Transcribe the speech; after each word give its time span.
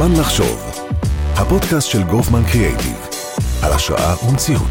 זמן 0.00 0.20
לחשוב, 0.20 0.72
הפודקאסט 1.34 1.90
של 1.90 2.02
גופמן 2.02 2.40
קריאייטיב, 2.52 3.08
על 3.62 3.72
השראה 3.72 4.14
ומציאות. 4.28 4.70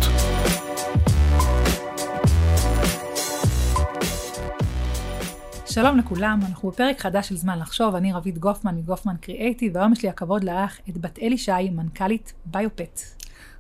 שלום 5.66 5.98
לכולם, 5.98 6.40
אנחנו 6.50 6.72
בפרק 6.72 7.00
חדש 7.00 7.30
של 7.30 7.38
זמן 7.38 7.60
לחשוב, 7.60 7.96
אני 7.96 8.14
רבית 8.14 8.38
גופמן 8.38 8.76
מגופמן 8.76 9.16
קריאייטיב, 9.22 9.76
והיום 9.76 9.94
יש 9.94 10.04
לי 10.04 10.10
הכבוד 10.10 10.44
לארח 10.44 10.80
את 10.90 10.98
בת 10.98 11.20
אל 11.20 11.34
ישי, 11.34 11.70
מנכ"לית 11.72 12.34
ביופט. 12.46 13.00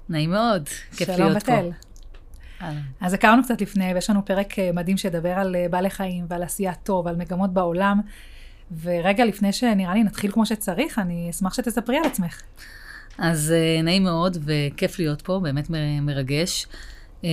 נעים 0.09 0.31
מאוד, 0.31 0.69
כיף 0.97 1.07
שלום 1.07 1.19
להיות 1.19 1.35
בת 1.35 1.49
אל. 1.49 1.71
פה. 1.71 2.65
אהלן. 2.65 2.81
אז 3.01 3.13
הכרנו 3.13 3.43
קצת 3.43 3.61
לפני, 3.61 3.93
ויש 3.93 4.09
לנו 4.09 4.25
פרק 4.25 4.59
אה, 4.59 4.69
מדהים 4.73 4.97
שידבר 4.97 5.33
על 5.33 5.55
אה, 5.55 5.65
בעלי 5.69 5.89
חיים 5.89 6.25
ועל 6.29 6.43
עשייה 6.43 6.73
טוב, 6.73 7.07
על 7.07 7.15
מגמות 7.15 7.53
בעולם. 7.53 8.01
ורגע 8.81 9.25
לפני 9.25 9.53
שנראה 9.53 9.93
לי 9.93 10.03
נתחיל 10.03 10.31
כמו 10.31 10.45
שצריך, 10.45 10.99
אני 10.99 11.29
אשמח 11.29 11.53
שתספרי 11.53 11.97
על 11.97 12.03
עצמך. 12.05 12.41
אז 13.17 13.51
אה, 13.51 13.81
נעים 13.81 14.03
מאוד 14.03 14.37
וכיף 14.45 14.99
להיות 14.99 15.21
פה, 15.21 15.39
באמת 15.43 15.69
מרגש. 16.01 16.67
אה, 17.23 17.29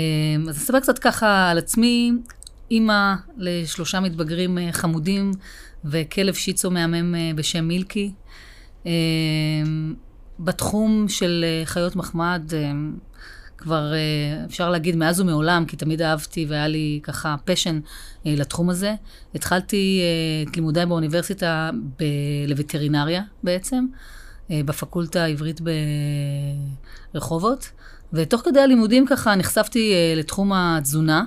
אז 0.49 0.57
אספר 0.57 0.81
קצת 0.81 0.99
ככה 0.99 1.51
על 1.51 1.59
עצמי, 1.59 2.13
אימא 2.71 3.15
לשלושה 3.37 4.01
מתבגרים 4.01 4.59
אה, 4.59 4.73
חמודים 4.73 5.33
וכלב 5.85 6.35
שיצו 6.35 6.71
מהמם 6.71 7.15
בשם 7.37 7.65
מילקי. 7.65 8.13
בתחום 10.39 11.09
של 11.09 11.45
חיות 11.65 11.97
מחמד, 11.97 12.53
כבר 13.59 13.93
אה, 13.95 14.45
אפשר 14.45 14.71
להגיד 14.71 14.97
מאז 14.97 15.21
ומעולם, 15.21 15.65
כי 15.69 15.77
תמיד 15.77 16.03
אהבתי 16.03 16.47
והיה 16.49 16.69
לי 16.69 17.01
ככה 17.03 17.37
פשן 17.45 17.81
אה, 18.27 18.35
לתחום 18.37 18.71
הזה. 18.71 18.95
התחלתי 19.35 20.01
אה, 20.03 20.51
את 20.51 20.57
לימודיי 20.57 20.87
באוניברסיטה 20.87 21.71
ב- 22.01 22.05
לווטרינריה 22.49 23.23
בעצם, 23.43 23.87
בפקולטה 24.51 25.25
העברית 25.25 25.61
ברחובות, 27.15 27.71
ותוך 28.13 28.41
כדי 28.45 28.61
הלימודים 28.61 29.07
ככה 29.07 29.35
נחשפתי 29.35 29.93
לתחום 30.17 30.53
התזונה. 30.53 31.25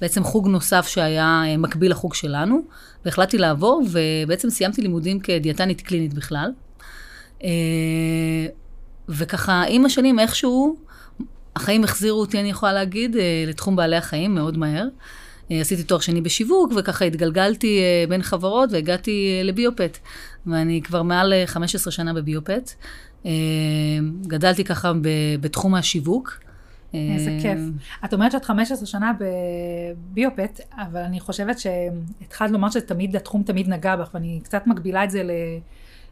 בעצם 0.00 0.24
חוג 0.24 0.48
נוסף 0.48 0.86
שהיה 0.86 1.42
מקביל 1.58 1.90
לחוג 1.90 2.14
שלנו, 2.14 2.62
והחלטתי 3.04 3.38
לעבור, 3.38 3.82
ובעצם 3.90 4.50
סיימתי 4.50 4.82
לימודים 4.82 5.20
כדיאטנית 5.20 5.80
קלינית 5.80 6.14
בכלל. 6.14 6.50
וככה, 9.08 9.64
עם 9.68 9.84
השנים 9.84 10.18
איכשהו, 10.18 10.76
החיים 11.56 11.84
החזירו 11.84 12.20
אותי, 12.20 12.40
אני 12.40 12.50
יכולה 12.50 12.72
להגיד, 12.72 13.16
אה, 13.16 13.44
לתחום 13.46 13.76
בעלי 13.76 13.96
החיים 13.96 14.34
מאוד 14.34 14.58
מהר. 14.58 14.88
אה, 15.52 15.60
עשיתי 15.60 15.82
תואר 15.82 16.00
שני 16.00 16.20
בשיווק, 16.20 16.72
וככה 16.76 17.04
התגלגלתי 17.04 17.80
אה, 17.80 18.04
בין 18.08 18.22
חברות 18.22 18.72
והגעתי 18.72 19.40
לביופט. 19.44 19.98
ואני 20.46 20.82
כבר 20.82 21.02
מעל 21.02 21.32
אה, 21.32 21.46
15 21.46 21.92
שנה 21.92 22.12
בביופט. 22.12 22.72
גדלתי 24.26 24.64
ככה 24.64 24.92
בתחום 25.40 25.74
השיווק. 25.74 26.38
איזה 26.94 27.38
כיף. 27.42 27.58
את 28.04 28.14
אומרת 28.14 28.32
שאת 28.32 28.44
15 28.44 28.86
שנה 28.86 29.12
בביופט, 30.12 30.60
אבל 30.76 31.00
אני 31.00 31.20
חושבת 31.20 31.56
שהתחלת 31.58 32.50
לומר 32.50 32.70
שתמיד, 32.70 33.16
התחום 33.16 33.42
תמיד 33.42 33.68
נגע 33.68 33.96
בך, 33.96 34.10
ואני 34.14 34.40
קצת 34.44 34.66
מגבילה 34.66 35.04
את 35.04 35.10
זה 35.10 35.22
ל... 35.22 35.30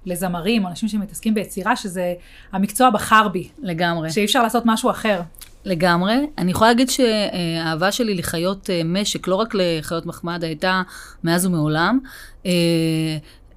לזמרים, 0.06 0.66
אנשים 0.66 0.88
שמתעסקים 0.88 1.34
ביצירה, 1.34 1.76
שזה 1.76 2.14
המקצוע 2.52 2.90
בחר 2.90 3.28
בי, 3.28 3.48
לגמרי. 3.62 4.10
שאי 4.10 4.24
אפשר 4.24 4.42
לעשות 4.42 4.62
משהו 4.66 4.90
אחר. 4.90 5.20
לגמרי. 5.64 6.14
אני 6.38 6.50
יכולה 6.50 6.70
להגיד 6.70 6.90
שהאהבה 6.90 7.92
שלי 7.92 8.14
לחיות 8.14 8.70
אה, 8.70 8.80
משק, 8.84 9.28
לא 9.28 9.34
רק 9.34 9.54
לחיות 9.54 10.06
מחמד, 10.06 10.44
הייתה 10.44 10.82
מאז 11.24 11.46
ומעולם. 11.46 11.98
אה, 12.46 12.50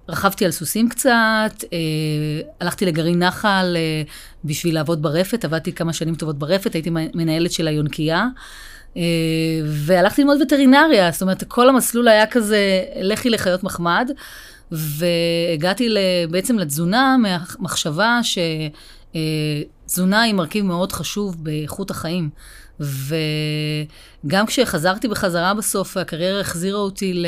רכבתי 0.10 0.46
על 0.46 0.52
סוסים 0.52 0.90
קצת, 0.90 1.64
אה, 1.74 1.78
הלכתי 2.60 2.86
לגרעין 2.86 3.24
נחל 3.24 3.74
אה, 3.76 4.02
בשביל 4.46 4.76
לעבוד 4.76 5.02
ברפת, 5.02 5.46
עבדתי 5.46 5.72
כמה 5.72 5.94
שנים 5.94 6.16
טובות 6.16 6.40
ברפת, 6.40 6.74
הייתי 6.74 6.90
מנהלת 6.90 7.52
של 7.52 7.68
היונקייה. 7.68 8.28
אה, 8.98 9.02
והלכתי 9.66 10.22
ללמוד 10.22 10.42
וטרינריה, 10.42 11.12
זאת 11.12 11.22
אומרת, 11.22 11.44
כל 11.48 11.70
המסלול 11.70 12.08
היה 12.08 12.28
כזה, 12.28 12.84
לכי 13.02 13.30
לחיות 13.30 13.64
מחמד, 13.64 14.12
והגעתי 14.74 15.90
בעצם 16.30 16.60
לתזונה 16.60 17.16
מהמחשבה 17.18 18.20
שתזונה 19.14 20.22
היא 20.22 20.34
מרכיב 20.34 20.66
מאוד 20.66 20.92
חשוב 20.92 21.44
באיכות 21.44 21.92
החיים. 21.92 22.30
וגם 24.26 24.46
כשחזרתי 24.46 25.08
בחזרה 25.08 25.54
בסוף, 25.54 25.98
הקריירה 25.98 26.40
החזירה 26.40 26.80
אותי 26.80 27.24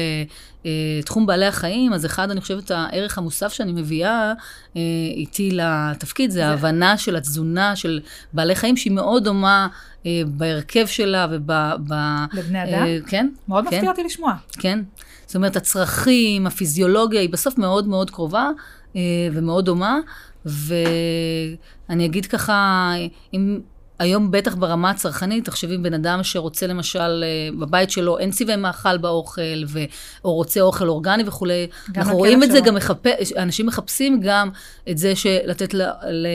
לתחום 0.65 1.25
בעלי 1.25 1.45
החיים, 1.45 1.93
אז 1.93 2.05
אחד, 2.05 2.31
אני 2.31 2.41
חושבת, 2.41 2.71
הערך 2.71 3.17
המוסף 3.17 3.53
שאני 3.53 3.71
מביאה 3.71 4.33
אה, 4.75 4.81
איתי 5.15 5.51
לתפקיד, 5.51 6.31
זה 6.31 6.47
ההבנה 6.47 6.97
של 6.97 7.15
התזונה 7.15 7.75
של 7.75 7.99
בעלי 8.33 8.55
חיים, 8.55 8.77
שהיא 8.77 8.93
מאוד 8.93 9.23
דומה 9.23 9.67
אה, 10.05 10.21
בהרכב 10.27 10.85
שלה 10.85 11.27
וב... 11.31 11.51
ב- 11.87 12.25
לבני 12.33 12.59
אה, 12.59 12.63
אדם? 12.63 12.87
כן. 13.07 13.29
מאוד 13.47 13.63
כן. 13.69 13.75
מפתיע 13.75 13.89
אותי 13.89 14.03
לשמוע. 14.03 14.33
כן. 14.59 14.79
זאת 15.25 15.35
אומרת, 15.35 15.55
הצרכים, 15.55 16.47
הפיזיולוגיה, 16.47 17.21
היא 17.21 17.29
בסוף 17.29 17.57
מאוד 17.57 17.87
מאוד 17.87 18.11
קרובה 18.11 18.49
אה, 18.95 19.01
ומאוד 19.33 19.65
דומה. 19.65 19.99
ואני 20.45 22.05
אגיד 22.05 22.25
ככה, 22.25 22.91
אם 23.33 23.59
היום 23.99 24.31
בטח 24.31 24.55
ברמה 24.55 24.89
הצרכנית, 24.89 25.45
תחשבי 25.45 25.77
בן 25.77 25.93
אדם 25.93 26.23
שרוצה 26.23 26.67
למשל, 26.67 27.23
אה, 27.23 27.57
בבית 27.59 27.91
שלו 27.91 28.17
אין 28.17 28.31
צבעי 28.31 28.55
מאכל 28.55 28.97
באוכל, 28.97 29.41
ו... 29.67 29.79
או 30.25 30.33
רוצה 30.33 30.61
אוכל 30.61 30.87
אורגני 30.87 31.23
וכולי. 31.25 31.67
אנחנו 31.97 32.17
רואים 32.17 32.43
את 32.43 32.51
זה. 32.51 32.59
גם, 32.59 32.75
מחפ... 32.75 33.05
אנשים 33.37 33.65
מחפשים 33.65 34.19
גם 34.23 34.49
את 34.89 34.97
זה 34.97 35.15
שלתת 35.15 35.73
ל... 35.73 35.81
ל... 36.09 36.27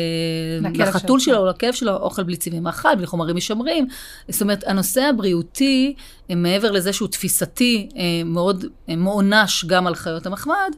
לחתול 0.75 1.21
שלו. 1.21 1.37
או 1.37 1.47
לכלב 1.47 1.73
שלו 1.73 1.97
אוכל 1.97 2.23
בלי 2.23 2.37
צבעי 2.37 2.61
מאכל, 2.61 2.95
בלי 2.97 3.07
חומרים 3.07 3.37
משמרים. 3.37 3.87
זאת 4.29 4.43
אומרת, 4.43 4.65
הנושא 4.67 5.03
הבריאותי, 5.03 5.95
אה, 6.31 6.35
מעבר 6.35 6.71
לזה 6.71 6.93
שהוא 6.93 7.09
תפיסתי 7.09 7.89
אה, 7.97 8.03
מאוד 8.25 8.65
מוענש 8.89 9.65
גם 9.65 9.87
על 9.87 9.95
חיות 9.95 10.27
המחמד, 10.27 10.71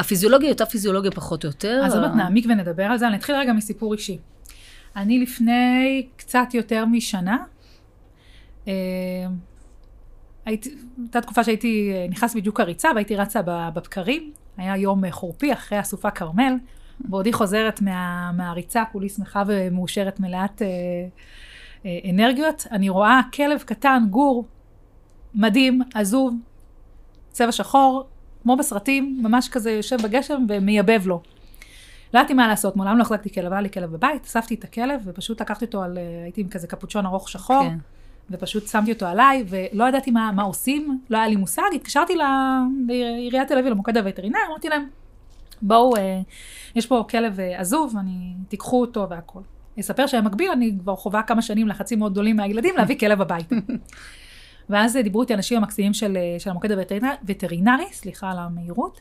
הפיזיולוגיה 0.00 0.48
היא 0.48 0.52
אותה 0.52 0.66
פיזיולוגיה 0.66 1.10
פחות 1.10 1.44
או 1.44 1.48
יותר. 1.48 1.80
אז 1.84 1.94
עוד 1.94 2.02
מעט 2.02 2.14
נעמיק 2.14 2.46
ונדבר 2.48 2.82
על 2.82 2.98
זה. 2.98 3.08
אני 3.08 3.16
אתחיל 3.16 3.34
רגע 3.34 3.52
מסיפור 3.52 3.92
אישי. 3.92 4.18
אני 4.96 5.18
לפני 5.18 6.06
קצת 6.16 6.54
יותר 6.54 6.84
משנה, 6.84 7.36
אה, 8.68 8.72
הייתה 10.44 11.20
תקופה 11.20 11.44
שהייתי, 11.44 11.90
אה, 11.94 12.06
נכנס 12.10 12.34
בדיוק 12.34 12.60
הריצה 12.60 12.88
והייתי 12.94 13.16
רצה 13.16 13.40
בבקרים. 13.44 14.32
היה 14.56 14.76
יום 14.76 15.04
אה, 15.04 15.12
חורפי 15.12 15.52
אחרי 15.52 15.78
הסופה 15.78 16.10
כרמל, 16.10 16.54
בעודי 17.00 17.32
חוזרת 17.32 17.82
מה, 17.82 18.32
מהריצה, 18.32 18.84
כולי 18.92 19.08
שמחה 19.08 19.42
ומאושרת 19.46 20.20
מלאת 20.20 20.62
אה, 20.62 20.68
אה, 21.86 22.10
אנרגיות. 22.10 22.66
אני 22.70 22.88
רואה 22.88 23.20
כלב 23.34 23.62
קטן, 23.62 24.02
גור, 24.10 24.44
מדהים, 25.34 25.82
עזוב, 25.94 26.34
צבע 27.30 27.52
שחור, 27.52 28.06
כמו 28.42 28.56
בסרטים, 28.56 29.18
ממש 29.22 29.48
כזה 29.48 29.70
יושב 29.70 29.96
בגשם 30.02 30.46
ומייבב 30.48 31.06
לו. 31.06 31.22
לא 32.16 32.20
ידעתי 32.20 32.34
מה 32.34 32.48
לעשות, 32.48 32.76
מעולם 32.76 32.98
לא 32.98 33.02
החזקתי 33.02 33.32
כלב, 33.32 33.52
היה 33.52 33.60
לי 33.60 33.70
כלב 33.70 33.92
בבית, 33.92 34.24
אספתי 34.24 34.54
את 34.54 34.64
הכלב 34.64 35.00
ופשוט 35.04 35.40
לקחתי 35.40 35.64
אותו 35.64 35.82
על, 35.82 35.98
אה, 35.98 36.22
הייתי 36.24 36.40
עם 36.40 36.48
כזה 36.48 36.66
קפוצ'ון 36.66 37.06
ארוך 37.06 37.28
שחור, 37.28 37.62
כן. 37.62 37.78
ופשוט 38.30 38.66
שמתי 38.66 38.92
אותו 38.92 39.06
עליי, 39.06 39.44
ולא 39.48 39.84
ידעתי 39.88 40.10
מה, 40.10 40.32
מה 40.32 40.42
עושים, 40.42 41.00
לא 41.10 41.18
היה 41.18 41.28
לי 41.28 41.36
מושג, 41.36 41.62
התקשרתי 41.74 42.12
לעיריית 42.86 43.48
תל 43.48 43.58
אביב, 43.58 43.70
למוקד 43.70 43.96
הווטרינר, 43.96 44.38
אמרתי 44.48 44.68
להם, 44.68 44.88
בואו, 45.62 45.96
אה, 45.96 46.20
יש 46.74 46.86
פה 46.86 47.04
כלב 47.10 47.40
אה, 47.40 47.60
עזוב, 47.60 47.94
אני, 48.00 48.32
תיקחו 48.48 48.80
אותו 48.80 49.06
והכל. 49.10 49.40
אספר 49.80 50.06
שבמקביל 50.06 50.50
אני 50.50 50.72
כבר 50.80 50.96
חווה 50.96 51.22
כמה 51.22 51.42
שנים 51.42 51.68
לחצים 51.68 51.98
מאוד 51.98 52.12
גדולים 52.12 52.36
מהילדים 52.36 52.76
להביא 52.78 52.98
כלב 52.98 53.20
הביתה. 53.20 53.56
ואז 54.70 54.96
אה, 54.96 55.02
דיברו 55.02 55.22
איתי 55.22 55.34
אנשים 55.34 55.58
המקסימים 55.58 55.94
של, 55.94 56.16
אה, 56.16 56.40
של 56.40 56.50
המוקד 56.50 56.70
הווטרינרי, 56.70 57.86
סליחה 57.92 58.30
על 58.30 58.38
המהירות, 58.38 59.00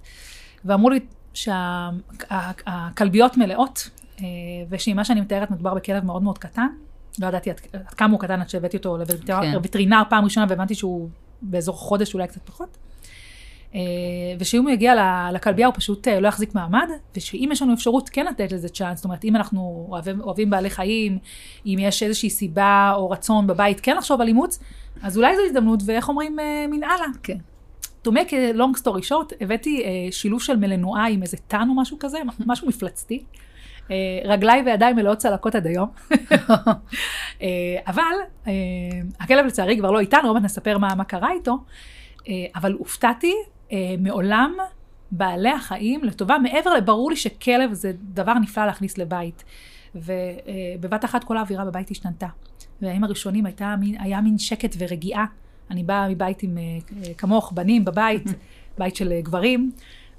ואמרו 0.66 0.90
לי 0.90 1.00
שהכלביות 1.36 3.38
מלאות, 3.38 3.90
אה, 4.20 4.26
ושמה 4.70 5.06
שאני 5.06 5.22
מתארת 5.22 5.52
מדובר 5.52 5.74
בכלב 5.74 6.06
מאוד 6.06 6.24
מאוד 6.24 6.38
קטן. 6.38 6.68
לא 7.20 7.28
ידעתי 7.28 7.50
עד, 7.50 7.62
עד 7.74 7.94
כמה 7.94 8.12
הוא 8.12 8.20
קטן 8.20 8.42
עד 8.42 8.50
שהבאתי 8.50 8.78
אותו 8.78 8.98
לווטרינר 8.98 10.04
כן. 10.04 10.10
פעם 10.10 10.24
ראשונה 10.24 10.46
והבנתי 10.50 10.76
שהוא 10.76 11.10
באזור 11.42 11.76
חודש, 11.76 12.14
אולי 12.14 12.28
קצת 12.28 12.42
פחות. 12.46 12.78
אה, 13.76 13.80
ושאם 14.40 14.62
הוא 14.62 14.70
יגיע 14.70 14.94
לכלבייה 15.34 15.68
הוא 15.68 15.76
פשוט 15.76 16.08
אה, 16.08 16.20
לא 16.20 16.28
יחזיק 16.28 16.56
מעמד, 16.56 16.90
ושאם 17.16 17.50
יש 17.52 17.62
לנו 17.62 17.74
אפשרות 17.74 18.10
כן 18.10 18.26
לתת 18.26 18.52
לזה 18.52 18.70
צ'אנס, 18.70 18.98
זאת 18.98 19.06
אומרת 19.06 19.26
אם 19.26 19.36
אנחנו 19.36 19.88
אוהבים, 19.90 20.22
אוהבים 20.22 20.50
בעלי 20.50 20.70
חיים, 20.70 21.18
אם 21.66 21.78
יש 21.80 22.04
איזושהי 22.04 22.30
סיבה 22.30 22.94
או 22.96 23.10
רצון 23.10 23.48
בבית 23.48 23.80
כן 23.80 23.98
לחשוב 23.98 24.22
על 24.22 24.28
אימוץ, 24.28 24.60
אז 25.02 25.18
אולי 25.18 25.36
זו 25.36 25.42
הזדמנות, 25.46 25.80
ואיך 25.86 26.10
אומרים, 26.10 26.38
מן 26.70 26.84
הלאה. 26.84 27.08
כן. 27.24 27.38
To 28.06 28.12
make 28.12 28.30
a 28.30 28.57
long 28.57 28.81
story 28.81 29.10
short, 29.10 29.34
הבאתי 29.42 29.84
אה, 29.84 30.12
שילוב 30.12 30.42
של 30.42 30.56
מלנועה 30.56 31.07
עם 31.07 31.22
איזה 31.22 31.38
טאן 31.38 31.69
או 31.69 31.75
משהו 31.75 31.98
כזה, 32.00 32.18
משהו 32.48 32.68
מפלצתי. 32.68 33.24
אה, 33.92 33.96
רגליי 34.25 34.63
וידיים 34.66 34.96
מלאות 34.96 35.18
צלקות 35.18 35.56
עד 35.56 35.68
היום. 35.68 35.90
אה, 37.42 37.48
אבל 37.88 38.13
אה, 38.48 38.54
הכלב 39.19 39.46
לצערי 39.46 39.78
כבר 39.78 39.92
לא 39.92 40.00
איתנו, 40.00 40.28
עוד 40.28 40.34
מעט 40.34 40.44
נספר 40.44 40.78
מה, 40.78 40.96
מה 40.96 41.04
קרה 41.04 41.31
איתו, 41.31 41.57
אה, 42.28 42.34
אבל 42.56 42.74
הופתעתי, 42.74 43.34
אה, 43.72 43.78
מעולם 44.00 44.54
בעלי 45.12 45.50
החיים 45.50 46.04
לטובה, 46.04 46.38
מעבר 46.38 46.74
לברור 46.74 47.10
לי 47.10 47.16
שכלב 47.16 47.74
זה 47.74 47.92
דבר 48.00 48.34
נפלא 48.34 48.66
להכניס 48.66 48.98
לבית. 48.98 49.44
ובבת 49.96 51.06
אחת 51.06 51.24
כל 51.24 51.38
האווירה 51.38 51.66
בבית 51.66 51.92
השתנתה. 51.92 52.28
והימים 52.81 53.04
הראשונים 53.04 53.46
הייתה, 53.46 53.75
היה 54.00 54.22
מין 54.22 54.38
שקט 54.38 54.75
ורגיעה. 54.78 55.25
אני 55.72 55.84
באה 55.84 56.10
מבית 56.10 56.44
עם, 56.44 56.58
אה, 56.58 57.14
כמוך, 57.18 57.52
בנים 57.56 57.86
בבית, 57.86 58.24
בית 58.80 58.96
של 58.96 59.12
אה, 59.12 59.22
גברים, 59.22 59.72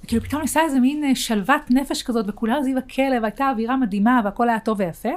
וכאילו 0.05 0.23
פתאום 0.23 0.43
ניסה 0.43 0.63
איזה 0.63 0.81
מין 0.81 1.05
אה, 1.05 1.15
שלוות 1.15 1.71
נפש 1.71 2.03
כזאת, 2.03 2.25
וכולם 2.29 2.63
סביב 2.63 2.79
הכלב, 2.79 3.25
הייתה 3.25 3.51
אווירה 3.51 3.77
מדהימה, 3.77 4.21
והכל 4.25 4.49
היה 4.49 4.61
טוב 4.61 4.81
ויפה. 4.81 5.09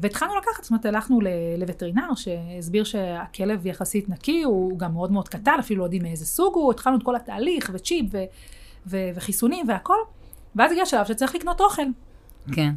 והתחלנו 0.00 0.36
לקחת, 0.36 0.62
זאת 0.62 0.70
אומרת, 0.70 0.86
הלכנו 0.86 1.20
לווטרינר 1.58 2.14
שהסביר 2.14 2.84
שהכלב 2.84 3.66
יחסית 3.66 4.08
נקי, 4.08 4.42
הוא 4.42 4.78
גם 4.78 4.92
מאוד 4.92 5.12
מאוד 5.12 5.28
קטן, 5.28 5.56
אפילו 5.60 5.78
לא 5.78 5.84
יודעים 5.84 6.02
מאיזה 6.02 6.26
סוג 6.26 6.54
הוא, 6.54 6.70
התחלנו 6.72 6.96
את 6.96 7.02
כל 7.02 7.16
התהליך, 7.16 7.70
וצ'יפ, 7.74 8.06
ו- 8.12 8.24
ו- 8.86 9.10
וחיסונים 9.14 9.68
והכל, 9.68 9.96
ואז 10.56 10.72
הגיע 10.72 10.86
שלב 10.86 11.06
שצריך 11.06 11.34
לקנות 11.34 11.60
אוכל. 11.60 11.82
כן. 12.52 12.72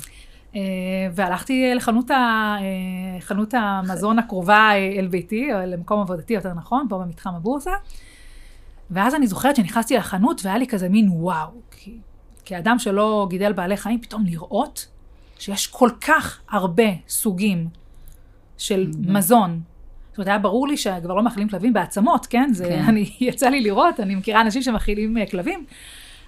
אה, 0.56 0.62
והלכתי 1.12 1.74
לחנות 1.76 2.12
ה, 2.12 2.16
אה, 2.60 3.22
חנות 3.22 3.54
המזון 3.54 4.20
הקרובה 4.20 4.70
אה, 4.72 5.00
אל 5.00 5.08
ביתי, 5.08 5.54
או 5.54 5.58
למקום 5.68 6.02
עבודתי 6.02 6.34
יותר 6.34 6.54
נכון, 6.54 6.86
פה 6.90 6.98
במתחם 6.98 7.36
הבורסה. 7.36 7.72
ואז 8.92 9.16
אני 9.16 9.28
זוכרת 9.28 9.56
שנכנסתי 9.56 9.98
לחנות 9.98 10.42
והיה 10.46 10.58
לי 10.58 10.68
כזה 10.68 10.90
מין 10.90 11.10
וואו, 11.12 11.52
כי 11.72 11.98
כאדם 12.46 12.80
שלא 12.80 13.28
גידל 13.30 13.54
בעלי 13.54 13.78
חיים, 13.78 14.02
פתאום 14.02 14.24
לראות 14.26 14.88
שיש 15.40 15.68
כל 15.68 15.90
כך 16.02 16.42
הרבה 16.50 16.84
סוגים 17.08 17.68
של. 18.58 18.92
מזון. 19.08 19.62
זאת 20.10 20.18
אומרת, 20.18 20.28
היה 20.28 20.38
ברור 20.38 20.68
לי 20.68 20.78
שכבר 20.78 21.14
לא 21.14 21.24
מאכילים 21.24 21.50
כלבים 21.50 21.74
בעצמות, 21.74 22.26
כן? 22.26 22.50
זה, 22.54 22.66
כן. 22.66 22.84
אני, 22.88 23.12
יצא 23.20 23.50
לי 23.50 23.62
לראות, 23.62 24.00
אני 24.00 24.16
מכירה 24.16 24.42
אנשים 24.42 24.62
שמאכילים 24.62 25.18
כלבים. 25.32 25.66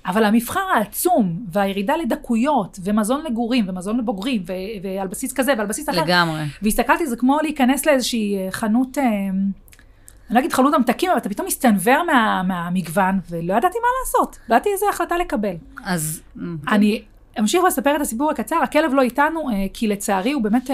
אבל 0.08 0.24
המבחר 0.24 0.64
העצום, 0.76 1.40
והירידה 1.52 1.98
לדקויות, 1.98 2.80
ומזון 2.84 3.24
לגורים, 3.26 3.66
ומזון 3.70 3.98
לבוגרים, 3.98 4.44
ו- 4.48 4.84
ועל 4.84 5.08
בסיס 5.08 5.34
כזה 5.34 5.54
ועל 5.58 5.68
בסיס 5.68 5.90
אחר. 5.90 6.04
לגמרי. 6.04 6.42
והסתכלתי, 6.62 7.08
זה 7.08 7.16
כמו 7.16 7.38
להיכנס 7.42 7.86
לאיזושהי 7.86 8.38
אה, 8.38 8.52
חנות, 8.52 8.98
אה, 8.98 9.04
אני 9.04 10.36
לא 10.36 10.40
אגיד 10.40 10.54
חנות 10.54 10.74
המתקים, 10.74 11.10
אבל 11.10 11.20
אתה 11.20 11.30
פתאום 11.30 11.48
מסתנוור 11.48 12.04
מה, 12.04 12.44
מהמגוון, 12.44 13.20
ולא 13.30 13.54
ידעתי 13.54 13.78
מה 13.78 13.88
לעשות. 14.02 14.40
לא 14.50 14.56
ידעתי 14.56 14.70
איזה 14.74 14.86
החלטה 14.90 15.18
לקבל. 15.18 15.56
אז... 15.84 16.22
אני 16.68 17.02
אמשיך 17.40 17.64
לספר 17.64 17.96
את 17.96 18.02
הסיפור 18.02 18.32
הקצר. 18.32 18.56
הכלב 18.64 18.94
לא 18.94 19.02
איתנו, 19.02 19.50
אה, 19.50 19.66
כי 19.74 19.88
לצערי 19.88 20.32
הוא 20.32 20.44
באמת, 20.44 20.70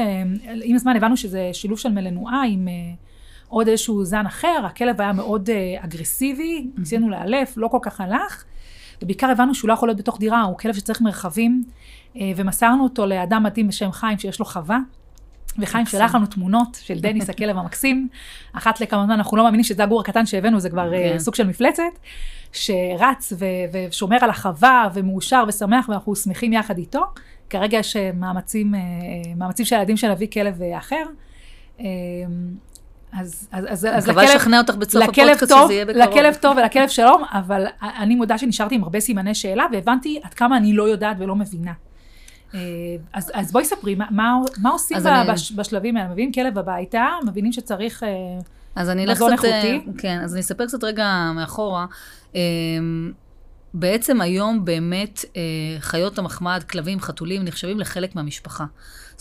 עם 0.64 0.76
הזמן 0.76 0.96
הבנו 0.96 1.18
שזה 1.18 1.50
שילוב 1.54 1.80
של 1.80 1.92
מלנואה 1.92 2.42
עם... 2.48 2.68
עוד 3.48 3.68
איזשהו 3.68 4.06
זן 4.06 4.26
אחר, 4.26 4.62
הכלב 4.66 5.02
היה 5.02 5.14
מאוד 5.14 5.50
אגרסיבי, 5.80 6.68
ניסינו 6.78 7.10
לאלף, 7.10 7.54
לא 7.58 7.68
כל 7.68 7.78
כך 7.82 8.02
הלך. 8.02 8.44
ובעיקר 9.04 9.30
הבנו 9.30 9.56
שהוא 9.56 9.68
לא 9.68 9.74
יכול 9.74 9.90
להיות 9.90 9.98
בתוך 9.98 10.20
דירה, 10.20 10.42
הוא 10.42 10.58
כלב 10.58 10.74
שצריך 10.74 11.02
מרחבים, 11.02 11.64
אה, 12.18 12.32
ומסרנו 12.36 12.84
אותו 12.84 13.06
לאדם 13.06 13.44
מדהים 13.44 13.68
בשם 13.68 13.92
חיים, 13.92 14.18
שיש 14.18 14.40
לו 14.40 14.46
חווה. 14.46 14.80
וחיים 15.60 15.86
שלח 15.86 16.16
לנו 16.16 16.26
תמונות 16.26 16.78
של 16.82 17.00
דניס 17.00 17.30
הכלב 17.30 17.58
המקסים. 17.58 18.08
אחת 18.54 18.82
לכמה 18.82 19.06
זמן, 19.06 19.14
אנחנו 19.14 19.38
לא 19.38 19.44
מאמינים 19.44 19.64
שזה 19.64 19.84
הגור 19.84 20.02
הקטן 20.02 20.26
שהבאנו, 20.26 20.60
זה 20.60 20.70
כבר 20.70 20.94
אה, 20.94 21.10
כן. 21.14 21.20
סוג 21.20 21.36
של 21.36 21.48
מפלצת, 21.48 21.84
שרץ 22.52 23.34
ו- 23.40 23.46
ושומר 23.90 24.18
על 24.22 24.30
החווה 24.30 24.88
ומאושר 24.94 25.44
ושמח, 25.48 25.90
ואנחנו 25.90 26.16
שמחים 26.16 26.54
יחד 26.54 26.78
איתו. 26.78 27.02
כרגע 27.50 27.78
יש 27.78 27.96
אה, 27.96 28.12
מאמצים, 28.14 28.74
מאמצים 29.38 29.66
של 29.66 29.76
הילדים 29.76 29.98
שנביא 29.98 30.28
כלב 30.28 30.62
אחר. 30.78 31.04
אז, 33.20 33.48
אז, 33.52 33.66
אז, 33.70 33.88
אז 33.92 34.08
לכלב... 34.08 34.18
מקווה 34.18 34.36
לשכנע 34.36 34.58
אותך 34.58 34.76
בסוף 34.76 35.04
הפודקאסט 35.04 35.54
שזה 35.64 35.74
יהיה 35.74 35.86
בקרוב. 35.86 36.04
לכלב 36.04 36.34
טוב 36.34 36.58
ולכלב 36.58 36.90
שלום, 36.90 37.24
אבל 37.32 37.66
אני 37.82 38.16
מודה 38.16 38.38
שנשארתי 38.38 38.76
עם 38.76 38.84
הרבה 38.84 39.00
סימני 39.00 39.36
שאלה, 39.36 39.66
והבנתי 39.72 40.20
עד 40.24 40.34
כמה 40.34 40.58
אני 40.58 40.74
לא 40.74 40.90
יודעת 40.90 41.18
ולא 41.20 41.36
מבינה. 41.36 41.74
אה, 42.54 42.60
אז, 43.14 43.32
אז 43.34 43.52
בואי 43.52 43.66
ספרי, 43.66 43.96
מה, 43.96 44.06
מה, 44.12 44.40
מה 44.58 44.70
עושים 44.70 44.98
ב, 45.04 45.08
אני... 45.08 45.32
בש, 45.32 45.52
בשלבים 45.52 45.98
האלה? 45.98 46.10
מביאים 46.10 46.32
כלב 46.32 46.58
הביתה, 46.58 47.08
מבינים 47.26 47.52
שצריך 47.52 48.04
אה, 48.04 48.10
אז 48.76 48.90
אני 48.90 49.06
מזון 49.06 49.36
קצת, 49.38 49.46
איכותי? 49.46 49.82
כן, 49.98 50.20
אז 50.24 50.34
אני 50.34 50.42
אספר 50.42 50.66
קצת 50.66 50.84
רגע 50.84 51.32
מאחורה. 51.36 51.86
בעצם 53.74 54.22
היום 54.22 54.66
באמת 54.66 55.26
חיות 55.80 56.20
המחמד, 56.20 56.64
כלבים, 56.70 57.00
חתולים, 57.00 57.44
נחשבים 57.44 57.80
לחלק 57.80 58.16
מהמשפחה. 58.16 58.66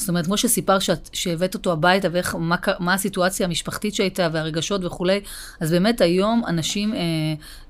זאת 0.03 0.09
אומרת, 0.09 0.27
כמו 0.27 0.37
שסיפר 0.37 0.79
שאת, 0.79 1.11
שהבאת 1.13 1.55
אותו 1.55 1.73
הביתה, 1.73 2.09
ואיך, 2.13 2.35
מה, 2.39 2.57
מה 2.79 2.95
הסיטואציה 2.95 3.47
המשפחתית 3.47 3.95
שהייתה, 3.95 4.29
והרגשות 4.33 4.85
וכולי, 4.85 5.21
אז 5.61 5.71
באמת 5.71 6.01
היום 6.01 6.43
אנשים 6.49 6.95
אה, 6.95 6.99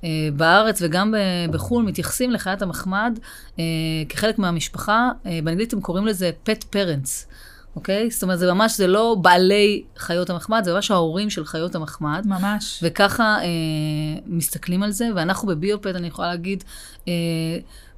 אה, 0.04 0.08
בארץ 0.36 0.78
וגם 0.82 1.14
בחו"ל 1.50 1.84
מתייחסים 1.84 2.30
לחיית 2.30 2.62
המחמד 2.62 3.18
אה, 3.58 3.64
כחלק 4.08 4.38
מהמשפחה, 4.38 5.10
אה, 5.26 5.38
באנגלית 5.44 5.72
הם 5.72 5.80
קוראים 5.80 6.06
לזה 6.06 6.30
pet 6.46 6.62
parents. 6.74 7.32
אוקיי? 7.76 8.10
זאת 8.10 8.22
אומרת, 8.22 8.38
זה 8.38 8.52
ממש, 8.52 8.76
זה 8.76 8.86
לא 8.86 9.16
בעלי 9.20 9.82
חיות 9.98 10.30
המחמד, 10.30 10.64
זה 10.64 10.74
ממש 10.74 10.90
ההורים 10.90 11.30
של 11.30 11.44
חיות 11.44 11.74
המחמד. 11.74 12.22
ממש. 12.26 12.80
וככה 12.82 13.36
אה, 13.42 14.20
מסתכלים 14.26 14.82
על 14.82 14.90
זה, 14.90 15.08
ואנחנו 15.14 15.48
בביופד, 15.48 15.96
אני 15.96 16.06
יכולה 16.06 16.28
להגיד, 16.28 16.64
אה, 17.08 17.12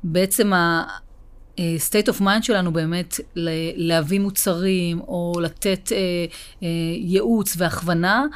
בעצם 0.04 0.52
ה... 0.52 0.84
אה, 1.58 1.76
state 1.90 2.14
of 2.14 2.20
mind 2.20 2.42
שלנו 2.42 2.72
באמת 2.72 3.20
להביא 3.76 4.20
מוצרים 4.20 5.00
או 5.00 5.32
לתת 5.42 5.92
אה, 5.92 5.98
אה, 6.62 6.68
ייעוץ 6.96 7.54
והכוונה 7.58 8.26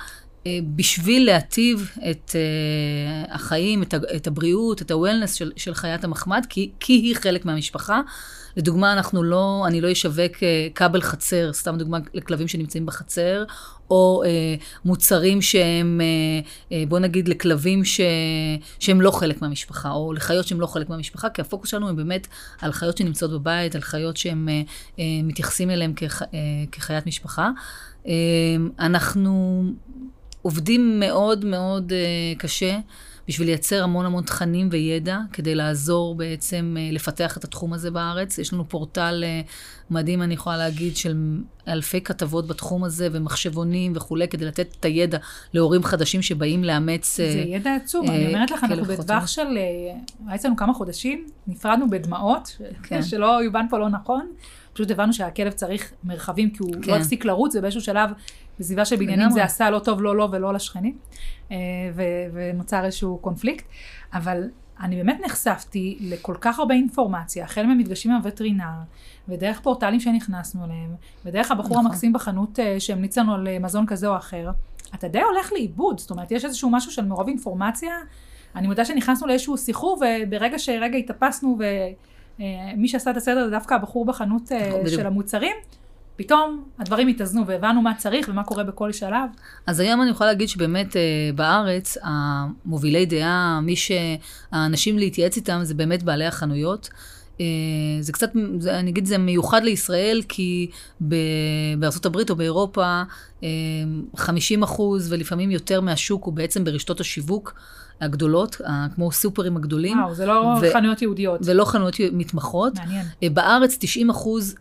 בשביל 0.77 1.27
להטיב 1.27 1.91
את 2.11 2.37
אה, 2.37 3.35
החיים, 3.35 3.83
את, 4.17 4.27
הבריאות, 4.27 4.83
את 4.83 4.91
ה-wellness 4.91 5.35
של, 5.35 5.53
של 5.57 5.75
חיית 5.75 6.05
המחמד, 6.05 6.47
כי, 6.49 6.71
כי 6.81 6.93
היא 6.93 7.17
חלק 7.17 7.45
מהמשפחה. 7.45 8.01
לדוגמה, 8.57 8.93
אנחנו 8.93 9.23
לא, 9.23 9.65
אני 9.67 9.81
לא 9.81 9.93
אשווק 9.93 10.43
אה, 10.43 10.69
כבל 10.75 11.01
חצר, 11.01 11.53
סתם 11.53 11.77
דוגמה 11.79 11.99
לכלבים 12.15 12.49
שנמצאים 12.49 12.87
בחצר, 12.87 13.45
או 13.91 14.23
אה, 14.27 14.55
מוצרים 14.85 15.43
שהם, 15.43 16.01
אה, 16.01 16.77
אה, 16.77 16.85
בוא 16.89 16.99
נגיד, 16.99 17.29
לכלבים 17.29 17.85
ש, 17.85 18.01
שהם 18.79 19.01
לא 19.01 19.11
חלק 19.11 19.43
מהמשפחה, 19.43 19.91
או 19.91 20.13
לחיות 20.13 20.47
שהם 20.47 20.61
לא 20.61 20.67
חלק 20.67 20.89
מהמשפחה, 20.89 21.31
כי 21.31 21.41
הפוקוס 21.41 21.71
שלנו 21.71 21.89
הוא 21.89 21.97
באמת 21.97 22.27
על 22.61 22.73
חיות 22.73 22.97
שנמצאות 22.97 23.31
בבית, 23.31 23.75
על 23.75 23.81
חיות 23.81 24.17
שהם 24.17 24.49
אה, 24.49 24.63
אה, 24.99 25.05
מתייחסים 25.23 25.71
אליהם 25.71 25.93
כח, 25.97 26.23
אה, 26.23 26.29
כחיית 26.73 27.07
משפחה. 27.07 27.51
אה, 28.07 28.13
אנחנו 28.79 29.63
עובדים 30.43 31.01
מאוד 31.01 31.45
מאוד 31.45 31.93
אה, 31.93 32.35
קשה. 32.39 32.79
בשביל 33.29 33.49
לייצר 33.49 33.85
המון 33.85 34.07
המון 34.07 34.25
תכנים 34.25 34.69
וידע, 34.73 35.19
כדי 35.33 35.55
לעזור 35.55 36.15
בעצם 36.15 36.77
אה, 36.79 36.89
לפתח 36.93 37.37
את 37.37 37.45
התחום 37.45 37.73
הזה 37.73 37.91
בארץ. 37.91 38.39
יש 38.39 38.53
לנו 38.53 38.69
פורטל 38.69 39.25
אה, 39.27 39.41
מדהים, 39.91 40.23
אני 40.23 40.35
יכולה 40.35 40.57
להגיד, 40.57 40.97
של 40.97 41.41
אלפי 41.69 42.01
כתבות 42.01 42.47
בתחום 42.47 42.85
הזה, 42.85 43.09
ומחשבונים 43.13 43.93
וכולי, 43.97 44.29
כדי 44.29 44.45
לתת 44.45 44.77
את 44.81 44.85
הידע 44.85 45.19
להורים 45.53 45.83
חדשים 45.83 46.23
שבאים 46.23 46.65
לאמץ... 46.65 47.17
זה 47.17 47.45
ידע 47.47 47.75
עצום, 47.75 48.11
אני 48.11 48.27
אומרת 48.27 48.51
לך, 48.51 48.65
אנחנו 48.65 48.85
בטווח 48.85 49.27
של... 49.27 49.47
היה 50.27 50.35
אצלנו 50.35 50.57
כמה 50.57 50.75
חודשים, 50.75 51.27
נפרדנו 51.47 51.91
בדמעות, 51.91 52.57
כן. 52.83 53.03
שלא 53.09 53.45
יובן 53.45 53.67
פה 53.71 53.79
לא 53.79 53.89
נכון. 53.89 54.27
פשוט 54.73 54.91
הבנו 54.91 55.13
שהכלב 55.13 55.53
צריך 55.53 55.93
מרחבים, 56.05 56.51
כי 56.51 56.59
הוא 56.63 56.77
לא 56.77 56.83
כן. 56.83 56.91
לא 56.91 56.97
הפסיק 56.97 57.25
לרוץ, 57.25 57.57
ובאיזשהו 57.57 57.81
שלב, 57.81 58.11
בסביבה 58.61 58.85
של 58.85 58.97
בניינים 58.97 59.31
זה 59.31 59.45
עשה 59.45 59.71
לא 59.71 59.79
טוב, 59.79 60.03
לא 60.03 60.17
לו 60.17 60.19
לא, 60.19 60.29
ולא 60.33 60.55
לשכנים, 60.55 60.99
אה, 61.53 61.57
ונוצר 62.33 62.85
איזשהו 62.85 63.19
קונפליקט. 63.19 63.65
אבל 64.13 64.49
אני 64.81 64.97
באמת 64.97 65.21
נחשפתי 65.25 65.99
לכל 66.01 66.35
כך 66.41 66.59
הרבה 66.59 66.75
אינפורמציה, 66.75 67.45
החל 67.45 67.67
ממפגשים 67.67 68.11
עם 68.11 68.17
הווטרינר, 68.17 68.65
ודרך 69.29 69.61
פורטלים 69.61 70.01
שנכנסנו 70.01 70.65
אליהם, 70.65 70.95
ודרך 71.25 71.51
הבחור 71.51 71.71
נכון. 71.71 71.87
המקסים 71.87 72.13
בחנות 72.13 72.61
אה, 72.61 72.81
שהמליץ 72.81 73.19
לנו 73.19 73.35
על 73.35 73.49
אה, 73.49 73.59
מזון 73.59 73.87
כזה 73.87 74.09
או 74.09 74.17
אחר, 74.17 74.51
אתה 74.95 75.09
די 75.09 75.21
הולך 75.21 75.53
לאיבוד, 75.53 76.01
זאת 76.01 76.11
אומרת, 76.11 76.31
יש 76.31 76.45
איזשהו 76.45 76.71
משהו 76.71 76.93
של 76.93 77.05
מרוב 77.05 77.29
אינפורמציה. 77.29 77.95
אני 78.57 78.67
מודה 78.67 78.85
שנכנסנו 78.85 79.27
לאיזשהו 79.27 79.57
סחרור, 79.57 80.03
וברגע 80.03 80.59
שרגע 80.59 80.97
התאפסנו 80.97 81.57
ו... 81.59 81.65
אה, 82.41 82.73
מי 82.77 82.89
שעשה 82.89 83.11
את 83.11 83.17
הסדר 83.17 83.45
זה 83.45 83.51
דווקא 83.51 83.75
הבחור 83.75 84.05
בחנות 84.05 84.53
נכון, 84.53 84.89
של 84.89 85.07
המוצרים. 85.07 85.57
פתאום 86.19 86.65
הדברים 86.79 87.09
התאזנו 87.09 87.47
והבנו 87.47 87.83
מה 87.83 87.95
צריך 87.95 88.29
ומה 88.29 88.45
קורה 88.45 88.65
בכל 88.65 88.93
שלב. 88.93 89.29
אז 89.67 89.81
היום 89.81 90.03
אני 90.03 90.11
יכולה 90.11 90.31
להגיד 90.31 90.49
שבאמת 90.49 90.97
אה, 90.97 91.03
בארץ, 91.35 91.97
המובילי 92.03 93.07
דעה, 93.07 93.61
מי 93.63 93.75
שהאנשים 93.77 94.99
להתייעץ 94.99 95.37
איתם 95.37 95.61
זה 95.63 95.75
באמת 95.75 96.03
בעלי 96.03 96.27
החנויות. 96.27 96.91
זה 98.01 98.13
קצת, 98.13 98.31
זה, 98.59 98.79
אני 98.79 98.91
אגיד, 98.91 99.07
זה 99.07 99.19
מיוחד 99.19 99.63
לישראל, 99.63 100.23
כי 100.29 100.71
בארצות 101.79 102.07
הברית 102.07 102.31
או 102.31 102.37
באירופה, 102.37 103.03
50 104.17 104.63
אחוז 104.63 105.13
ולפעמים 105.13 105.51
יותר 105.51 105.81
מהשוק 105.81 106.25
הוא 106.25 106.35
בעצם 106.35 106.65
ברשתות 106.65 107.01
השיווק. 107.01 107.55
הגדולות, 108.01 108.57
כמו 108.95 109.13
סופרים 109.13 109.57
הגדולים. 109.57 109.99
וואו, 109.99 110.15
זה 110.15 110.27
לא 110.27 110.57
ו- 110.63 110.73
חנויות 110.73 111.03
יהודיות. 111.03 111.41
ולא 111.45 111.65
חנויות 111.65 111.95
מתמחות. 112.13 112.73
מעניין. 112.77 113.07
בארץ 113.35 113.77
90 113.81 114.11
אחוז 114.11 114.55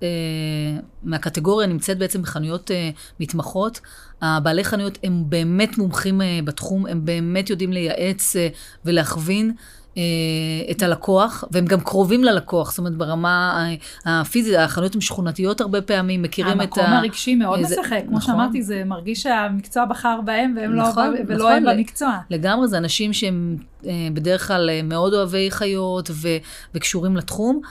מהקטגוריה 1.04 1.68
נמצאת 1.68 1.98
בעצם 1.98 2.22
בחנויות 2.22 2.72
מתמחות. 3.20 3.80
הבעלי 4.22 4.64
חנויות 4.64 4.98
הם 5.04 5.24
באמת 5.30 5.78
מומחים 5.78 6.22
בתחום, 6.44 6.86
הם 6.86 7.06
באמת 7.06 7.50
יודעים 7.50 7.74
לייעץ 7.74 8.36
ולהכווין. 8.86 9.52
אה, 9.98 10.72
את 10.72 10.82
הלקוח, 10.82 11.44
והם 11.52 11.66
גם 11.66 11.80
קרובים 11.80 12.24
ללקוח, 12.24 12.70
זאת 12.70 12.80
אומרת 12.80 12.96
ברמה 12.96 13.66
הפיזית, 14.06 14.56
החנויות 14.58 14.96
הן 14.96 15.02
שכונתיות 15.02 15.62
הרבה 15.62 15.82
פעמים, 15.82 16.22
מכירים 16.22 16.62
את 16.62 16.78
ה... 16.78 16.82
המקום 16.82 16.94
הרגשי 16.94 17.36
מאוד 17.36 17.64
זה, 17.64 17.76
משחק, 17.82 18.02
כמו 18.08 18.18
נכון. 18.18 18.34
שאמרתי, 18.34 18.62
זה 18.62 18.84
מרגיש 18.86 19.24
שהמקצוע 19.24 19.86
בחר 19.86 20.20
בהם, 20.26 20.54
והם 20.58 20.74
לא 20.74 20.88
נכון, 20.90 21.14
לא, 21.14 21.20
ולא 21.28 21.38
נכון, 21.38 21.52
הם 21.52 21.66
במקצוע. 21.66 22.18
לגמרי, 22.30 22.68
זה 22.68 22.78
אנשים 22.78 23.14
שהם 23.14 23.58
אה, 23.60 23.77
בדרך 24.14 24.48
כלל 24.48 24.70
אה, 24.70 24.82
מאוד 24.84 25.14
אוהבי 25.14 25.52
חיות 25.52 26.10
ו, 26.14 26.28
וקשורים 26.76 27.18
לתחום. 27.18 27.62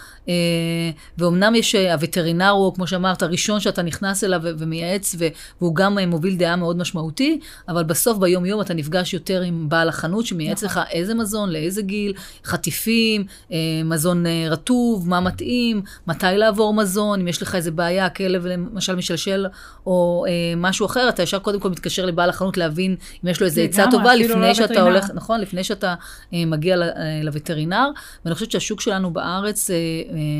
ואומנם 1.18 1.54
יש, 1.54 1.74
הווטרינר 1.74 2.48
הוא, 2.48 2.74
כמו 2.74 2.86
שאמרת, 2.86 3.22
הראשון 3.22 3.60
שאתה 3.60 3.82
נכנס 3.82 4.24
אליו 4.24 4.40
ומייעץ, 4.44 5.14
והוא 5.60 5.74
גם 5.74 5.98
מוביל 5.98 6.36
דעה 6.36 6.56
מאוד 6.56 6.78
משמעותי, 6.78 7.40
אבל 7.68 7.84
בסוף, 7.84 8.18
ביום-יום, 8.18 8.60
אתה 8.60 8.74
נפגש 8.74 9.14
יותר 9.14 9.40
עם 9.42 9.68
בעל 9.68 9.88
החנות 9.88 10.26
שמייעץ 10.26 10.64
נכון. 10.64 10.82
לך 10.82 10.88
איזה 10.90 11.14
מזון, 11.14 11.50
לאיזה 11.50 11.82
גיל, 11.82 12.12
חטיפים, 12.44 13.24
אה, 13.52 13.56
מזון 13.84 14.26
אה, 14.26 14.46
רטוב, 14.50 15.08
מה 15.08 15.20
מתאים, 15.20 15.82
מתי 16.06 16.26
לעבור 16.36 16.74
מזון, 16.74 17.20
אם 17.20 17.28
יש 17.28 17.42
לך 17.42 17.54
איזה 17.54 17.70
בעיה, 17.70 18.08
כלב 18.08 18.46
למשל 18.46 18.94
משלשל 18.94 19.46
או 19.86 20.24
אה, 20.28 20.32
משהו 20.56 20.86
אחר, 20.86 21.08
אתה 21.08 21.22
ישר 21.22 21.38
קודם 21.38 21.60
כל 21.60 21.70
מתקשר 21.70 22.06
לבעל 22.06 22.30
החנות 22.30 22.56
להבין 22.56 22.96
אם 23.24 23.28
יש 23.28 23.40
לו 23.40 23.46
איזה 23.46 23.62
עצה 23.62 23.84
טובה, 23.90 24.14
לפני 24.14 24.40
לא 24.40 24.54
שאתה 24.54 24.80
הולך, 24.80 25.10
נכון, 25.14 25.40
לפני 25.40 25.64
שאתה 25.64 25.94
מגיע 26.32 26.76
לווטרינר. 27.22 27.90
ואני 28.24 28.34
חושבת 28.34 28.50
שהשוק 28.50 28.80
שלנו 28.80 29.10
בארץ, 29.10 29.70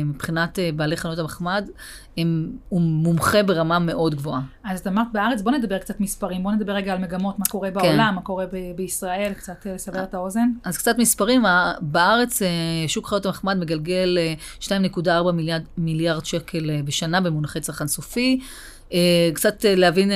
מבחינת 0.05 0.59
בעלי 0.75 0.97
חנויות 0.97 1.19
המחמד, 1.19 1.69
הם, 2.17 2.51
הוא 2.69 2.81
מומחה 2.81 3.43
ברמה 3.43 3.79
מאוד 3.79 4.15
גבוהה. 4.15 4.41
אז 4.63 4.79
את 4.79 4.87
אמרת 4.87 5.07
בארץ, 5.13 5.41
בוא 5.41 5.51
נדבר 5.51 5.77
קצת 5.77 5.99
מספרים, 5.99 6.43
בוא 6.43 6.51
נדבר 6.51 6.71
רגע 6.71 6.93
על 6.93 6.99
מגמות, 6.99 7.39
מה 7.39 7.45
קורה 7.45 7.71
בעולם, 7.71 8.09
כן. 8.09 8.15
מה 8.15 8.21
קורה 8.21 8.45
ב- 8.45 8.75
בישראל, 8.75 9.33
קצת 9.33 9.65
לסבר 9.65 10.03
את 10.03 10.13
האוזן. 10.13 10.49
אז 10.63 10.77
קצת 10.77 10.97
מספרים, 10.97 11.43
בארץ 11.81 12.41
אה, 12.41 12.47
שוק 12.87 13.07
חיות 13.07 13.25
המחמד 13.25 13.57
מגלגל 13.57 14.17
2.4 14.59 15.07
אה, 15.07 15.31
מיליארד, 15.31 15.63
מיליארד 15.77 16.25
שקל 16.25 16.69
אה, 16.69 16.79
בשנה 16.85 17.21
במונחי 17.21 17.59
צרכן 17.59 17.87
סופי. 17.87 18.39
קצת 19.33 19.65
להבין 19.67 20.11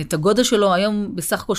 את 0.00 0.14
הגודל 0.14 0.44
שלו, 0.44 0.74
היום 0.74 1.12
בסך 1.14 1.42
הכל 1.42 1.52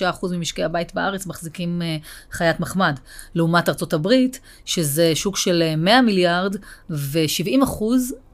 35% 0.00 0.26
ממשקי 0.32 0.62
הבית 0.62 0.94
בארץ 0.94 1.26
מחזיקים 1.26 1.82
חיית 2.30 2.60
מחמד, 2.60 2.98
לעומת 3.34 3.68
ארצות 3.68 3.92
הברית, 3.92 4.40
שזה 4.64 5.14
שוק 5.14 5.36
של 5.36 5.74
100 5.76 6.02
מיליארד, 6.02 6.56
ו-70% 6.90 7.84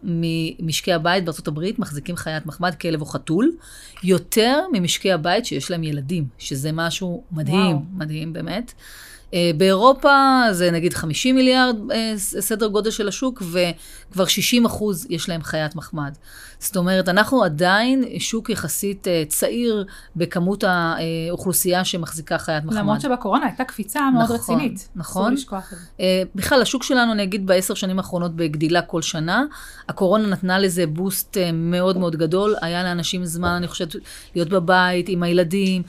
ממשקי 0.02 0.92
הבית 0.92 1.24
בארצות 1.24 1.48
הברית 1.48 1.78
מחזיקים 1.78 2.16
חיית 2.16 2.46
מחמד, 2.46 2.74
כלב 2.74 3.00
או 3.00 3.06
חתול, 3.06 3.52
יותר 4.04 4.60
ממשקי 4.72 5.12
הבית 5.12 5.46
שיש 5.46 5.70
להם 5.70 5.84
ילדים, 5.84 6.24
שזה 6.38 6.72
משהו 6.72 7.22
מדהים, 7.32 7.56
וואו. 7.56 7.82
מדהים 7.96 8.32
באמת. 8.32 8.72
אה, 9.34 9.50
באירופה 9.56 10.42
זה 10.52 10.70
נגיד 10.70 10.94
50 10.94 11.34
מיליארד 11.34 11.76
אה, 11.92 12.12
סדר 12.16 12.66
גודל 12.66 12.90
של 12.90 13.08
השוק, 13.08 13.42
וכבר 13.42 14.26
60 14.26 14.66
אחוז 14.66 15.06
יש 15.10 15.28
להם 15.28 15.42
חיית 15.42 15.76
מחמד. 15.76 16.14
זאת 16.60 16.76
אומרת, 16.76 17.08
אנחנו 17.08 17.44
עדיין 17.44 18.04
שוק 18.18 18.50
יחסית 18.50 19.08
אה, 19.08 19.22
צעיר 19.28 19.84
בכמות 20.16 20.64
האוכלוסייה 20.66 21.84
שמחזיקה 21.84 22.38
חיית 22.38 22.64
מחמד. 22.64 22.78
למרות 22.78 23.00
שבקורונה 23.00 23.46
הייתה 23.46 23.64
קפיצה 23.64 24.10
מאוד 24.10 24.24
נכון, 24.24 24.36
רצינית. 24.36 24.88
נכון. 24.96 25.34
בכלל, 26.34 26.62
השוק 26.62 26.82
שלנו, 26.82 27.12
אני 27.12 27.22
אגיד, 27.22 27.46
בעשר 27.46 27.74
שנים 27.74 27.98
האחרונות 27.98 28.36
בגדילה 28.36 28.82
כל 28.82 29.02
שנה. 29.02 29.44
הקורונה 29.88 30.26
נתנה 30.26 30.58
לזה 30.58 30.86
בוסט 30.86 31.36
מאוד 31.52 31.98
מאוד 31.98 32.16
גדול. 32.16 32.54
היה 32.62 32.82
לאנשים 32.82 33.24
זמן, 33.24 33.50
אני 33.50 33.68
חושבת, 33.68 33.96
להיות 34.34 34.48
בבית 34.48 35.08
עם 35.08 35.22
הילדים, 35.22 35.82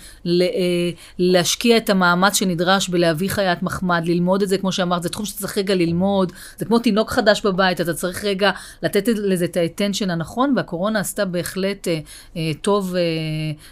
להשקיע 1.20 1.78
את 1.78 1.90
המאמץ 1.90 2.36
שנדרש 2.36 2.90
בלהביא 2.90 3.30
חיית 3.30 3.64
מחמד, 3.64 4.04
ללמוד 4.06 4.42
את 4.42 4.50
זה, 4.50 4.58
כמו 4.58 4.72
שאמרת, 4.72 5.04
זה 5.04 5.10
תחום 5.10 5.26
שאתה 5.26 5.40
צריך 5.40 5.58
רגע 5.58 5.76
ללמוד, 5.76 6.32
זה 6.58 6.66
כמו 6.66 6.80
תינוק 6.80 7.12
חדש 7.12 7.46
בבית, 7.46 7.82
אתה 7.82 7.94
צריך 7.94 8.26
רגע 8.26 8.52
לתת 8.84 9.08
לזה 9.08 9.46
את 9.46 9.58
האטנשן 9.58 10.10
הנכון, 10.10 10.56
והקורונה 10.62 11.00
עשתה 11.00 11.26
בהחלט 11.26 11.88
אה, 11.88 12.00
אה, 12.36 12.52
טוב 12.62 12.96
אה, 12.96 13.02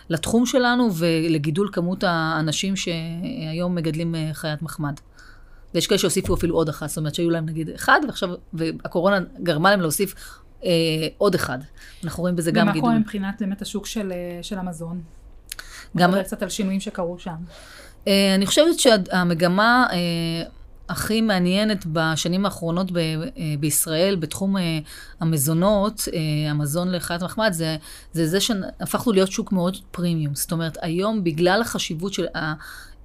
לתחום 0.10 0.46
שלנו 0.46 0.90
ולגידול 0.94 1.70
כמות 1.72 2.04
האנשים 2.04 2.76
שהיום 2.76 3.76
מגדלים 3.76 4.16
אה, 4.16 4.30
חיית 4.34 4.62
מחמד. 4.62 4.94
ויש 5.74 5.88
כאלה 5.88 6.00
שהוסיפו 6.00 6.34
אפילו 6.34 6.56
עוד 6.56 6.70
אחת, 6.70 6.90
זאת 6.90 6.98
אומרת 6.98 7.16
שהיו 7.16 7.30
להם 7.30 7.46
נגיד 7.46 7.70
אחד, 7.70 8.00
ועכשיו, 8.08 8.30
והקורונה 8.54 9.20
גרמה 9.44 9.70
להם 9.70 9.82
להוסיף 9.82 10.16
אה, 10.66 10.70
עוד 11.18 11.36
אחד. 11.36 11.58
אנחנו 12.04 12.22
רואים 12.22 12.36
בזה 12.36 12.52
גם 12.52 12.68
גידול. 12.68 12.80
ומה 12.80 12.82
קורה 12.82 13.00
מבחינת 13.00 13.36
באמת 13.40 13.62
השוק 13.62 13.86
של, 13.86 14.12
אה, 14.12 14.44
של 14.44 14.58
המזון? 14.58 15.02
גם... 15.98 16.14
קצת 16.24 16.44
על 16.44 16.50
שינויים 16.50 16.80
שקרו 16.80 17.20
שם. 17.20 17.36
אה, 18.08 18.36
אני 18.36 18.46
חושבת 18.46 18.80
שהמגמה 18.80 19.88
אה, 19.92 19.98
הכי 20.90 21.22
מעניינת 21.22 21.86
בשנים 21.92 22.46
האחרונות 22.46 22.92
ב- 22.92 22.98
אה, 22.98 23.24
בישראל, 23.60 24.16
בתחום 24.16 24.56
המזונות, 25.20 26.08
המזון 26.50 26.92
לחיית 26.92 27.24
מחמד, 27.24 27.54
זה, 27.54 27.78
זה 28.14 28.28
זה 28.28 28.40
שהפכנו 28.40 29.12
להיות 29.14 29.32
שוק 29.32 29.52
מאוד 29.52 29.78
פרימיום. 29.92 30.36
זאת 30.36 30.52
אומרת, 30.52 30.78
היום, 30.82 31.24
בגלל 31.24 31.62
החשיבות 31.62 32.14
של 32.14 32.26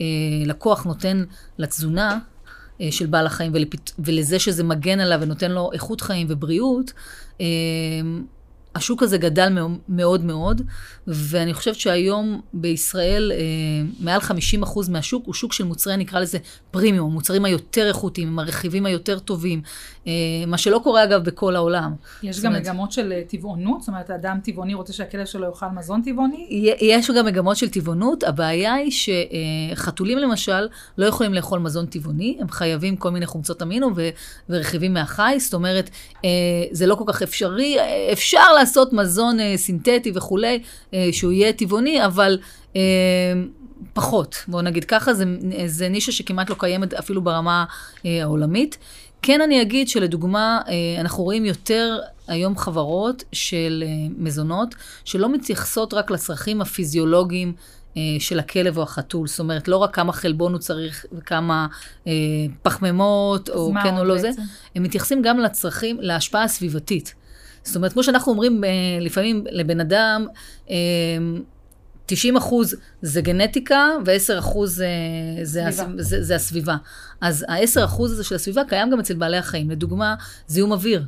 הלקוח 0.00 0.84
נותן 0.84 1.24
לתזונה, 1.58 2.18
של 2.90 3.06
בעל 3.06 3.26
החיים 3.26 3.52
ולפת... 3.54 3.90
ולזה 3.98 4.38
שזה 4.38 4.64
מגן 4.64 5.00
עליו 5.00 5.18
ונותן 5.22 5.50
לו 5.50 5.70
איכות 5.72 6.00
חיים 6.00 6.26
ובריאות, 6.30 6.92
השוק 8.74 9.02
הזה 9.02 9.18
גדל 9.18 9.48
מאוד 9.88 10.24
מאוד, 10.24 10.62
ואני 11.06 11.54
חושבת 11.54 11.74
שהיום 11.74 12.40
בישראל 12.54 13.32
אה, 13.34 13.38
מעל 14.00 14.20
50% 14.20 14.90
מהשוק 14.90 15.26
הוא 15.26 15.34
שוק 15.34 15.52
של 15.52 15.64
מוצרי, 15.64 15.96
נקרא 15.96 16.20
לזה 16.20 16.38
פרימיום, 16.70 17.10
המוצרים 17.10 17.44
היותר 17.44 17.88
איכותיים, 17.88 18.28
עם 18.28 18.38
הרכיבים 18.38 18.86
היותר 18.86 19.18
טובים, 19.18 19.62
אה, 20.06 20.12
מה 20.46 20.58
שלא 20.58 20.80
קורה 20.82 21.04
אגב 21.04 21.24
בכל 21.24 21.56
העולם. 21.56 21.94
יש 22.22 22.40
גם 22.40 22.46
אומרת, 22.46 22.62
מגמות 22.62 22.92
של 22.92 23.12
אה, 23.12 23.22
טבעונות? 23.28 23.80
זאת 23.80 23.88
אומרת, 23.88 24.10
אדם 24.10 24.38
טבעוני 24.44 24.74
רוצה 24.74 24.92
שהכלב 24.92 25.26
שלו 25.26 25.46
יאכל 25.46 25.66
מזון 25.74 26.02
טבעוני? 26.02 26.46
יש 26.80 27.10
גם 27.10 27.26
מגמות 27.26 27.56
של 27.56 27.68
טבעונות, 27.68 28.24
הבעיה 28.24 28.74
היא 28.74 28.92
שחתולים 29.74 30.18
למשל 30.18 30.68
לא 30.98 31.06
יכולים 31.06 31.34
לאכול 31.34 31.58
מזון 31.58 31.86
טבעוני, 31.86 32.38
הם 32.40 32.48
חייבים 32.48 32.96
כל 32.96 33.10
מיני 33.10 33.26
חומצות 33.26 33.62
אמינו 33.62 33.90
ורכיבים 34.48 34.94
מהחי, 34.94 35.36
זאת 35.38 35.54
אומרת, 35.54 35.90
זה 36.70 36.86
לא 36.86 36.94
כל 36.94 37.04
כך 37.06 37.22
אפשרי, 37.22 37.76
אפשר 38.12 38.52
לעשות 38.64 38.92
מזון 38.92 39.38
סינתטי 39.56 40.12
וכולי, 40.14 40.62
שהוא 41.12 41.32
יהיה 41.32 41.52
טבעוני, 41.52 42.04
אבל... 42.04 42.38
פחות, 43.92 44.36
בואו 44.48 44.62
נגיד 44.62 44.84
ככה, 44.84 45.14
זה, 45.14 45.24
זה 45.66 45.88
נישה 45.88 46.12
שכמעט 46.12 46.50
לא 46.50 46.56
קיימת 46.58 46.94
אפילו 46.94 47.22
ברמה 47.22 47.64
אה, 48.06 48.22
העולמית. 48.22 48.78
כן 49.22 49.40
אני 49.40 49.62
אגיד 49.62 49.88
שלדוגמה, 49.88 50.60
אה, 50.68 51.00
אנחנו 51.00 51.24
רואים 51.24 51.44
יותר 51.44 51.98
היום 52.28 52.58
חברות 52.58 53.24
של 53.32 53.84
אה, 53.86 53.88
מזונות, 54.18 54.74
שלא 55.04 55.32
מתייחסות 55.32 55.94
רק 55.94 56.10
לצרכים 56.10 56.60
הפיזיולוגיים 56.60 57.52
אה, 57.96 58.02
של 58.18 58.38
הכלב 58.38 58.78
או 58.78 58.82
החתול. 58.82 59.26
זאת 59.26 59.38
אומרת, 59.38 59.68
לא 59.68 59.76
רק 59.76 59.94
כמה 59.94 60.12
חלבון 60.12 60.52
הוא 60.52 60.60
צריך 60.60 61.06
וכמה 61.12 61.66
אה, 62.06 62.12
פחמימות, 62.62 63.50
או 63.50 63.72
כן 63.82 63.98
או 63.98 64.04
לא 64.04 64.14
בעצם? 64.14 64.32
זה, 64.32 64.42
הם 64.74 64.82
מתייחסים 64.82 65.22
גם 65.22 65.38
לצרכים, 65.38 65.96
להשפעה 66.00 66.42
הסביבתית. 66.42 67.14
זאת 67.64 67.76
אומרת, 67.76 67.92
כמו 67.92 68.02
שאנחנו 68.02 68.32
אומרים 68.32 68.64
אה, 68.64 68.70
לפעמים 69.00 69.44
לבן 69.50 69.80
אדם, 69.80 70.26
אה, 70.70 70.76
90 72.06 72.36
אחוז 72.36 72.76
זה 73.02 73.20
גנטיקה 73.20 73.88
ו-10 74.06 74.38
אחוז 74.38 74.74
זה, 74.74 74.88
זה, 75.42 75.84
זה, 75.96 76.22
זה 76.22 76.34
הסביבה. 76.34 76.76
אז 77.20 77.44
ה-10 77.48 77.84
אחוז 77.84 78.12
הזה 78.12 78.24
של 78.24 78.34
הסביבה 78.34 78.62
קיים 78.68 78.90
גם 78.90 79.00
אצל 79.00 79.14
בעלי 79.14 79.36
החיים. 79.36 79.70
לדוגמה, 79.70 80.14
זיהום 80.46 80.72
אוויר. 80.72 81.04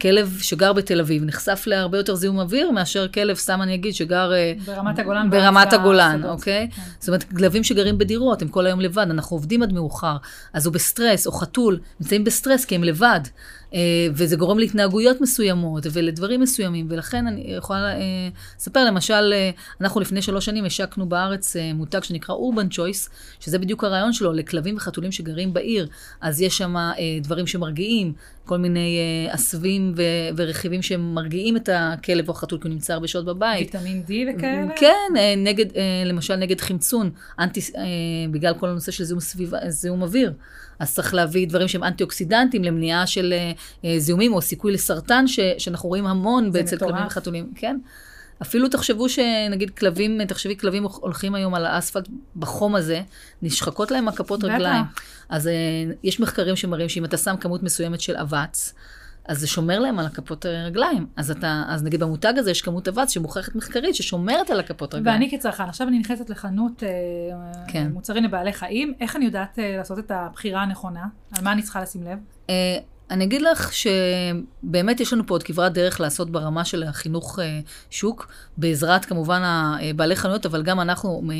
כלב 0.00 0.38
שגר 0.40 0.72
בתל 0.72 1.00
אביב 1.00 1.24
נחשף 1.24 1.64
להרבה 1.66 1.98
יותר 1.98 2.14
זיהום 2.14 2.38
אוויר 2.38 2.70
מאשר 2.70 3.08
כלב, 3.08 3.36
סתם 3.36 3.62
אני 3.62 3.74
אגיד, 3.74 3.94
שגר... 3.94 4.32
אה, 4.32 4.52
ברמת 4.66 4.98
הגולן. 4.98 5.30
ברמת 5.30 5.72
הגולן, 5.72 6.24
אוקיי? 6.24 6.68
כן. 6.76 6.82
זאת 6.98 7.08
אומרת, 7.08 7.22
כלבים 7.22 7.64
שגרים 7.64 7.98
בדירות, 7.98 8.42
הם 8.42 8.48
כל 8.48 8.66
היום 8.66 8.80
לבד, 8.80 9.06
אנחנו 9.10 9.36
עובדים 9.36 9.62
עד 9.62 9.72
מאוחר, 9.72 10.16
אז 10.52 10.66
הוא 10.66 10.74
בסטרס, 10.74 11.26
או 11.26 11.32
חתול, 11.32 11.78
נמצאים 12.00 12.24
בסטרס 12.24 12.64
כי 12.64 12.74
הם 12.74 12.84
לבד. 12.84 13.20
אה, 13.76 14.08
וזה 14.12 14.36
גורם 14.36 14.58
להתנהגויות 14.58 15.20
מסוימות 15.20 15.86
ולדברים 15.92 16.40
מסוימים, 16.40 16.86
ולכן 16.90 17.26
אני 17.26 17.44
יכולה 17.46 17.92
אה, 17.96 18.28
לספר, 18.58 18.84
למשל, 18.84 19.32
אה, 19.32 19.50
אנחנו 19.80 20.00
לפני 20.00 20.22
שלוש 20.22 20.44
שנים 20.44 20.64
השקנו 20.64 21.08
בארץ 21.08 21.56
מותג 21.74 22.02
שנקרא 22.02 22.34
Urban 22.34 22.68
Choice, 22.68 23.08
שזה 23.40 23.58
בדיוק 23.58 23.84
הרעיון 23.84 24.12
שלו, 24.12 24.32
לכלבים 24.32 24.76
וחתולים 24.76 25.12
שגרים 25.12 25.52
בעיר. 25.52 25.88
אז 26.20 26.40
יש 26.40 26.58
שם 26.58 26.74
דברים 27.22 27.46
שמרגיעים, 27.46 28.12
כל 28.46 28.56
מיני 28.56 28.98
אה, 28.98 29.34
עשבים 29.34 29.94
ו- 29.96 30.02
ורכיבים 30.36 30.82
שמרגיעים 30.82 31.56
את 31.56 31.68
הכלב 31.72 32.28
או 32.28 32.34
החתול, 32.34 32.58
כי 32.58 32.68
הוא 32.68 32.72
נמצא 32.72 32.92
הרבה 32.92 33.08
שעות 33.08 33.24
בבית. 33.24 33.74
ויטמין 33.74 34.02
D 34.08 34.10
וכאלה? 34.10 34.72
כן, 34.76 35.16
אה, 35.16 35.34
נגד, 35.36 35.76
אה, 35.76 36.02
למשל 36.04 36.36
נגד 36.36 36.60
חמצון, 36.60 37.10
אנטי, 37.38 37.60
בגלל 38.30 38.54
כל 38.54 38.68
הנושא 38.68 38.92
של 38.92 39.04
זיהום, 39.04 39.20
סביבה, 39.20 39.58
זיהום 39.68 40.02
אוויר. 40.02 40.32
אז 40.78 40.94
צריך 40.94 41.14
להביא 41.14 41.48
דברים 41.48 41.68
שהם 41.68 41.84
אנטי-אוקסידנטים 41.84 42.64
למניעה 42.64 43.06
של 43.06 43.34
זיהומים 43.98 44.32
או 44.32 44.42
סיכוי 44.42 44.72
לסרטן, 44.72 45.26
ש, 45.26 45.40
שאנחנו 45.58 45.88
רואים 45.88 46.06
המון 46.06 46.50
אצל. 46.60 46.76
כלבים 46.78 47.06
וחתולים. 47.06 47.52
כן. 47.54 47.78
אפילו 48.42 48.68
תחשבו 48.68 49.08
שנגיד 49.08 49.70
כלבים, 49.70 50.24
תחשבי 50.24 50.56
כלבים 50.56 50.84
הולכים 50.84 51.34
היום 51.34 51.54
על 51.54 51.66
האספלט 51.66 52.08
בחום 52.36 52.74
הזה, 52.74 53.02
נשחקות 53.42 53.90
להם 53.90 54.08
הכפות. 54.08 54.44
רגליים. 54.44 54.84
אז 55.28 55.46
אה, 55.46 55.52
יש 56.02 56.20
מחקרים 56.20 56.56
שמראים 56.56 56.88
שאם 56.88 57.04
אתה 57.04 57.16
שם 57.16 57.36
כמות 57.40 57.62
מסוימת 57.62 58.00
של 58.00 58.16
אבץ, 58.16 58.74
אז 59.28 59.38
זה 59.38 59.46
שומר 59.46 59.78
להם 59.78 59.98
על 59.98 60.06
הכפות 60.06 60.44
הרגליים. 60.44 61.06
אז 61.16 61.30
אתה, 61.30 61.64
אז 61.68 61.82
נגיד 61.82 62.00
במותג 62.00 62.32
הזה 62.36 62.50
יש 62.50 62.62
כמות 62.62 62.88
אבץ 62.88 63.10
שמוכחת 63.10 63.54
מחקרית 63.54 63.94
ששומרת 63.94 64.50
על 64.50 64.60
הכפות 64.60 64.94
רגליים. 64.94 65.14
ואני 65.14 65.30
כצרכן, 65.30 65.64
עכשיו 65.64 65.88
אני 65.88 65.98
נכנסת 65.98 66.30
לחנות 66.30 66.82
אה, 66.82 66.88
כן. 67.68 67.88
מוצרים 67.92 68.24
לבעלי 68.24 68.52
חיים, 68.52 68.94
איך 69.00 69.16
אני 69.16 69.24
יודעת 69.24 69.58
אה, 69.58 69.76
לעשות 69.76 69.98
את 69.98 70.10
הבחירה 70.10 70.62
הנכונה? 70.62 71.04
על 71.38 71.44
מה 71.44 71.52
אני 71.52 71.62
צריכה 71.62 71.82
לשים 71.82 72.02
לב? 72.02 72.18
אני 73.10 73.24
אגיד 73.24 73.42
לך 73.42 73.70
שבאמת 73.72 75.00
יש 75.00 75.12
לנו 75.12 75.26
פה 75.26 75.34
עוד 75.34 75.42
כברת 75.42 75.72
דרך 75.72 76.00
לעשות 76.00 76.30
ברמה 76.30 76.64
של 76.64 76.82
החינוך 76.82 77.38
אה, 77.38 77.60
שוק, 77.90 78.28
בעזרת 78.56 79.04
כמובן 79.04 79.42
הבעלי 79.44 80.16
חנויות, 80.16 80.46
אבל 80.46 80.62
גם 80.62 80.80
אנחנו 80.80 81.22
אה, 81.30 81.36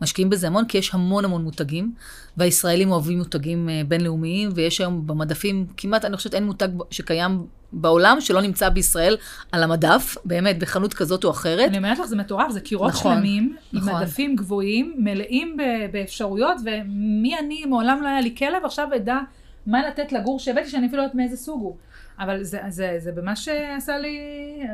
משקיעים 0.00 0.30
בזה 0.30 0.46
המון, 0.46 0.64
כי 0.66 0.78
יש 0.78 0.94
המון 0.94 1.24
המון 1.24 1.44
מותגים, 1.44 1.94
והישראלים 2.36 2.90
אוהבים 2.90 3.18
מותגים 3.18 3.68
אה, 3.68 3.82
בינלאומיים, 3.88 4.50
ויש 4.54 4.80
היום 4.80 5.06
במדפים, 5.06 5.66
כמעט, 5.76 6.04
אני 6.04 6.16
חושבת, 6.16 6.34
אין 6.34 6.46
מותג 6.46 6.68
שקיים 6.90 7.46
בעולם 7.72 8.20
שלא 8.20 8.40
נמצא 8.40 8.68
בישראל 8.68 9.16
על 9.52 9.62
המדף, 9.62 10.16
באמת, 10.24 10.58
בחנות 10.58 10.94
כזאת 10.94 11.24
או 11.24 11.30
אחרת. 11.30 11.68
אני 11.68 11.78
אומרת 11.78 11.98
לך, 11.98 12.06
זה 12.06 12.16
מטורף, 12.16 12.50
זה 12.50 12.60
קירות 12.60 12.90
נכון, 12.90 13.14
שלמים, 13.14 13.56
עם 13.72 13.80
נכון. 13.80 14.02
מדפים 14.02 14.36
גבוהים, 14.36 14.94
מלאים 14.98 15.56
באפשרויות, 15.92 16.56
ומי 16.64 17.38
אני, 17.38 17.64
מעולם 17.64 18.02
לא 18.02 18.08
היה 18.08 18.20
לי 18.20 18.34
כלב, 18.38 18.64
עכשיו 18.64 18.88
אדע 18.96 19.18
מה 19.66 19.88
לתת 19.88 20.12
לגור 20.12 20.38
שהבאתי, 20.38 20.68
שאני 20.68 20.86
אפילו 20.86 20.98
לא 20.98 21.02
יודעת 21.02 21.14
מאיזה 21.14 21.36
סוג 21.36 21.60
הוא. 21.62 21.76
אבל 22.18 22.42
זה, 22.42 22.58
זה, 22.68 22.94
זה 22.98 23.12
ממש 23.22 23.48
עשה 23.76 23.98
לי 23.98 24.18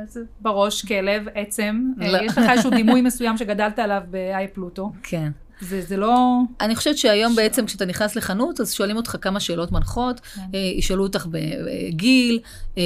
זה 0.06 0.20
בראש 0.40 0.84
כלב, 0.84 1.26
עצם. 1.34 1.92
לא. 1.96 2.18
יש 2.18 2.38
לך 2.38 2.44
איזשהו 2.50 2.70
דימוי 2.70 3.00
מסוים 3.00 3.36
שגדלת 3.36 3.78
עליו 3.78 4.02
באי 4.10 4.48
פלוטו. 4.48 4.92
כן. 5.02 5.30
זה, 5.60 5.80
זה 5.82 5.96
לא... 5.96 6.40
אני 6.60 6.76
חושבת 6.76 6.98
שהיום 6.98 7.36
בעצם 7.36 7.66
כשאתה 7.66 7.84
נכנס 7.84 8.16
לחנות, 8.16 8.60
אז 8.60 8.72
שואלים 8.72 8.96
אותך 8.96 9.16
כמה 9.20 9.40
שאלות 9.40 9.72
מנחות. 9.72 10.20
כן. 10.20 10.40
אה, 10.54 10.58
ישאלו 10.58 11.02
אותך 11.02 11.26
בגיל, 11.30 12.40
אה, 12.78 12.82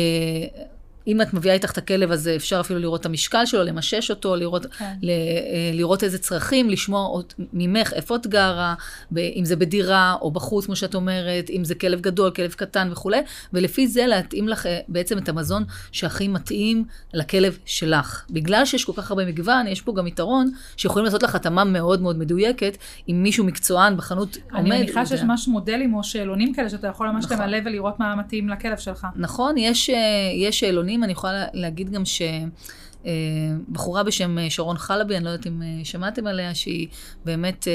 אם 1.07 1.23
את 1.23 1.35
מביאה 1.35 1.55
איתך 1.55 1.71
את 1.71 1.79
הכלב, 1.79 2.11
אז 2.11 2.29
אפשר 2.37 2.61
אפילו 2.61 2.79
לראות 2.81 3.01
את 3.01 3.07
המשקל 3.07 3.47
שלו, 3.47 3.63
למשש 3.63 4.11
אותו, 4.11 4.37
לראות, 4.37 4.67
כן. 4.67 4.93
ל, 5.03 5.11
אה, 5.11 5.71
לראות 5.73 6.05
איזה 6.05 6.19
צרכים, 6.19 6.71
לשמוע 6.71 7.07
עוד 7.07 7.33
ממך 7.53 7.93
איפה 7.93 8.17
את 8.17 8.27
גרה, 8.27 8.75
ב- 9.11 9.19
אם 9.19 9.45
זה 9.45 9.57
בדירה 9.57 10.17
או 10.21 10.31
בחוץ, 10.31 10.67
כמו 10.67 10.77
שאת 10.77 10.95
אומרת, 10.95 11.51
אם 11.51 11.65
זה 11.65 11.75
כלב 11.75 12.01
גדול, 12.01 12.31
כלב 12.31 12.53
קטן 12.53 12.89
וכולי, 12.93 13.21
ולפי 13.53 13.89
זה 13.89 14.07
להתאים 14.07 14.49
לך 14.49 14.67
אה, 14.67 14.79
בעצם 14.89 15.19
את 15.19 15.29
המזון 15.29 15.65
שהכי 15.93 16.29
מתאים 16.29 16.85
לכלב 17.15 17.59
שלך. 17.65 18.25
בגלל 18.31 18.65
שיש 18.65 18.85
כל 18.85 18.93
כך 18.97 19.11
הרבה 19.11 19.27
מגוון, 19.27 19.67
יש 19.67 19.81
פה 19.81 19.95
גם 19.95 20.07
יתרון 20.07 20.51
שיכולים 20.77 21.05
לעשות 21.05 21.23
לך 21.23 21.35
התאמה 21.35 21.65
מאוד 21.65 22.03
מאוד 22.03 22.19
מדויקת, 22.19 22.77
אם 23.09 23.23
מישהו 23.23 23.45
מקצוען 23.45 23.97
בחנות 23.97 24.37
עומד. 24.53 24.73
אני 24.73 24.79
מניחה 24.79 25.07
שיש. 25.07 25.23
ממש 25.23 25.49
מודלים 25.49 25.95
או 25.95 26.05
שאלונים 26.05 26.55
כאלה, 26.55 26.71
שאתה 26.71 26.87
יכול 26.87 27.09
ממש 27.09 27.25
נכון. 27.25 27.39
למלא 27.39 27.59
ולראות 27.65 28.01
מה 28.01 28.17
מתאים 28.17 28.49
לכלב 28.49 28.79
שלך. 28.79 29.07
נכון, 29.17 29.59
יש, 29.59 29.91
אה, 29.91 29.97
יש 30.35 30.61
שאלונים, 30.61 30.92
אני 31.05 31.13
יכולה 31.13 31.33
לה- 31.33 31.47
להגיד 31.53 31.91
גם 31.91 32.05
ש... 32.05 32.23
אה, 33.07 33.13
בחורה 33.73 34.03
בשם 34.03 34.39
אה, 34.39 34.51
שרון 34.51 34.79
חלבי, 34.79 35.17
אני 35.17 35.25
לא 35.25 35.31
יודעת 35.31 35.47
אם 35.47 35.63
אה, 35.63 35.85
שמעתם 35.85 36.27
עליה, 36.27 36.55
שהיא 36.55 36.89
באמת, 37.25 37.69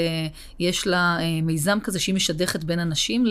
יש 0.58 0.86
לה 0.86 1.18
מיזם 1.42 1.78
כזה 1.82 2.00
שהיא 2.00 2.14
משדכת 2.14 2.64
בין 2.64 2.78
אנשים 2.78 3.24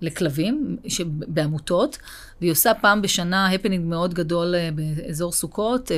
לכלבים, 0.00 0.76
בעמותות, 1.08 1.98
והיא 2.40 2.52
עושה 2.52 2.72
פעם 2.74 3.02
בשנה 3.02 3.50
הפנינג 3.50 3.86
מאוד 3.86 4.14
גדול 4.14 4.54
באזור 4.74 5.32
סוכות, 5.32 5.90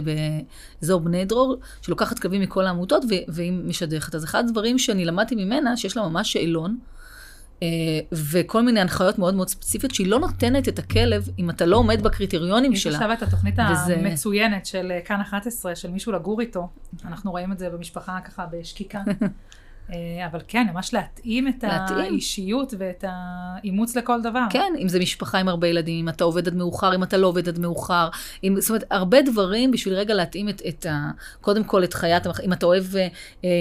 באזור 0.80 1.00
בני 1.00 1.24
דרור, 1.24 1.56
שלוקחת 1.82 2.18
כלבים 2.18 2.40
מכל 2.40 2.66
העמותות 2.66 3.04
והיא 3.28 3.52
משדכת. 3.52 4.14
אז 4.14 4.24
אחד 4.24 4.44
הדברים 4.48 4.78
שאני 4.78 5.04
למדתי 5.04 5.34
ממנה, 5.34 5.76
שיש 5.76 5.96
לה 5.96 6.08
ממש 6.08 6.32
שאלון, 6.32 6.78
וכל 8.12 8.62
מיני 8.62 8.80
הנחיות 8.80 9.18
מאוד 9.18 9.35
מאוד 9.35 9.48
ספציפיות, 9.48 9.94
שהיא 9.94 10.07
לא 10.07 10.18
נותנת 10.18 10.68
את 10.68 10.79
הכלב 10.79 11.29
אם 11.38 11.50
אתה 11.50 11.66
לא 11.66 11.76
עומד 11.76 12.02
בקריטריונים 12.02 12.72
יש 12.72 12.83
שלה. 12.83 12.92
עכשיו 12.92 13.12
את 13.12 13.22
התוכנית 13.22 13.55
וזה- 13.72 13.96
המצוינת 13.96 14.66
של 14.66 14.92
אה, 14.92 15.00
כאן 15.00 15.20
11, 15.20 15.74
של 15.76 15.90
מישהו 15.90 16.12
לגור 16.12 16.40
איתו. 16.40 16.68
אנחנו 17.05 17.31
רואים 17.31 17.52
את 17.52 17.59
זה 17.59 17.70
במשפחה 17.70 18.18
ככה 18.24 18.46
בשקיקה. 18.52 19.00
אה, 19.92 20.27
אבל 20.27 20.40
כן, 20.49 20.66
ממש 20.73 20.94
להתאים 20.94 21.49
את 21.49 21.64
להתאים. 21.64 21.99
האישיות 21.99 22.75
ואת 22.79 23.05
האימוץ 23.09 23.97
לכל 23.97 24.23
דבר. 24.23 24.44
כן, 24.51 24.73
אם 24.79 24.88
זה 24.88 24.99
משפחה 24.99 25.38
עם 25.38 25.49
הרבה 25.49 25.68
ילדים, 25.68 25.99
אם 25.99 26.09
אתה 26.09 26.25
עובד 26.25 26.49
עד 26.49 26.55
מאוחר, 26.55 26.94
אם 26.94 27.03
אתה 27.03 27.16
לא 27.16 27.27
עובד 27.27 27.49
עד 27.49 27.59
מאוחר. 27.59 28.09
אם, 28.44 28.61
זאת 28.61 28.70
אומרת, 28.70 28.85
הרבה 28.90 29.23
דברים 29.23 29.70
בשביל 29.70 29.94
רגע 29.94 30.14
להתאים 30.14 30.49
את, 30.49 30.62
את 30.68 30.87
ה... 30.87 31.11
קודם 31.40 31.64
כל 31.64 31.85
את 31.85 31.94
חיית. 31.94 32.27
אם 32.44 32.53
אתה 32.53 32.66
אוהב, 32.66 32.85
אה, 32.97 33.09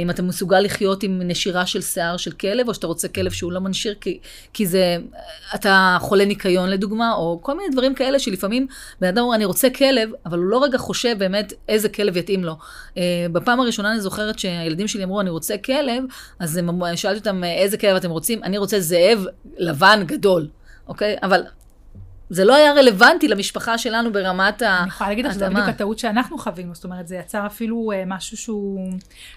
אם 0.04 0.10
אתה 0.10 0.22
מסוגל 0.22 0.60
לחיות 0.60 1.04
עם 1.04 1.22
נשירה 1.26 1.66
של 1.66 1.82
שיער 1.82 2.18
של 2.18 2.32
כלב, 2.32 2.68
או 2.68 2.74
שאתה 2.74 2.88
רוצה 2.88 3.08
כלב 3.08 3.32
שהוא 3.32 3.52
לא 3.52 3.60
מנשיר, 3.60 3.96
כי, 4.02 4.20
כי 4.54 4.66
זה... 4.66 4.98
אתה 5.56 5.98
חולה 6.02 6.26
ניקיון 6.26 6.70
לדוגמה, 6.70 7.14
או 7.14 7.40
כל 7.42 7.58
מיני 7.58 7.70
דברים 7.70 7.96
כאלה 7.96 8.20
שלפעמים 8.20 8.68
בן 9.02 9.08
אדם 9.08 9.24
אומר, 9.24 9.36
אני 9.36 9.46
רוצה 9.46 9.70
כלב, 9.70 10.10
אבל 10.26 10.38
הוא 10.38 10.46
לא 10.46 10.64
רגע 10.64 10.78
חושב 10.78 11.16
באמת 11.20 11.54
איזה 11.70 11.90
כלב 11.90 12.18
יתאים 12.18 12.44
לו. 12.44 12.56
אה, 12.98 13.26
בפעם 13.32 13.60
הראשונה 13.60 13.92
אני 13.92 14.02
זוכרת 14.02 14.40
שהילדים 14.40 14.88
שלי 14.88 15.04
אמרו, 15.04 15.22
אני 15.22 15.30
רוצה 15.30 15.58
כלב, 15.58 16.04
אז 16.40 16.58
הם 16.58 16.96
שאלתי 16.96 17.20
אותם, 17.20 17.44
איזה 17.44 17.78
כלב 17.78 17.96
אתם 17.96 18.10
רוצים? 18.10 18.44
אני 18.44 18.58
רוצה 18.58 18.80
זאב 18.80 19.26
לבן 19.58 20.04
גדול, 20.06 20.48
אוקיי? 20.88 21.16
אבל 21.24 21.44
זה 22.30 22.46
לא 22.46 22.56
היה 22.56 22.74
רלוונטי 22.74 23.28
למשפחה 23.28 23.78
שלנו 23.78 24.14
ברמת 24.14 24.62
ה... 24.62 24.80
אני 24.80 24.88
יכולה 24.88 25.10
להגיד 25.10 25.26
לך 25.26 25.36
התאמה. 25.36 25.50
בדיוק 25.50 25.68
הטעות 25.68 26.00
שאנחנו 26.00 26.38
חווינו, 26.38 26.76
זאת 26.76 26.84
אומרת, 26.84 27.08
זה 27.08 27.16
יצר 27.16 27.46
אפילו 27.46 27.92
אה, 27.92 28.04
משהו 28.08 28.38
שהוא 28.38 28.90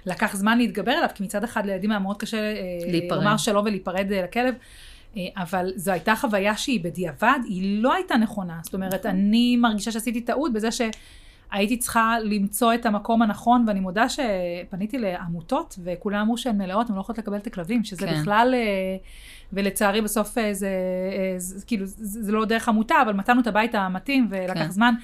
לקח 0.07 0.37
זמן 0.37 0.59
להתגבר 0.59 0.93
עליו, 0.93 1.09
כי 1.15 1.23
מצד 1.23 1.45
אחד 1.45 1.67
לילדים 1.67 1.91
היה 1.91 2.01
מאוד 2.01 2.17
קשה 2.17 2.37
אה, 2.37 2.53
להיפרד. 2.91 3.19
לומר 3.19 3.37
שלום 3.37 3.65
ולהיפרד 3.67 4.13
אה, 4.13 4.23
לכלב, 4.23 4.55
אה, 5.17 5.23
אבל 5.37 5.73
זו 5.77 5.93
הייתה 5.93 6.17
חוויה 6.17 6.57
שהיא 6.57 6.85
בדיעבד, 6.85 7.39
היא 7.45 7.83
לא 7.83 7.95
הייתה 7.95 8.17
נכונה. 8.17 8.59
זאת 8.63 8.75
אומרת, 8.75 9.07
אני 9.07 9.57
מרגישה 9.57 9.91
שעשיתי 9.91 10.21
טעות 10.21 10.53
בזה 10.53 10.69
שהייתי 11.53 11.77
צריכה 11.77 12.17
למצוא 12.25 12.75
את 12.75 12.87
המקום 12.87 13.23
הנכון, 13.23 13.65
ואני 13.69 13.81
מודה 13.81 14.07
שפניתי 14.09 14.99
לעמותות, 14.99 15.79
וכולם 15.85 16.21
אמרו 16.21 16.39
שהן 16.39 16.59
מלאות, 16.59 16.91
הן 16.91 16.97
לא 16.97 17.01
יכולות 17.01 17.19
לקבל 17.19 17.37
את 17.37 17.47
הכלבים, 17.47 17.85
שזה 17.85 18.07
כן. 18.07 18.21
בכלל... 18.21 18.55
אה, 18.55 18.97
ולצערי 19.53 20.01
בסוף 20.01 20.39
אה, 20.39 20.55
זה, 20.55 20.69
אה, 21.13 21.35
זה 21.39 21.67
כאילו, 21.67 21.87
זה, 21.87 22.23
זה 22.23 22.33
לא 22.33 22.45
דרך 22.45 22.69
עמותה, 22.69 22.95
אבל 23.03 23.13
מצאנו 23.13 23.41
את 23.41 23.47
הבית 23.47 23.75
המתאים 23.75 24.27
ולקח 24.31 24.55
כן. 24.55 24.71
זמן. 24.71 24.95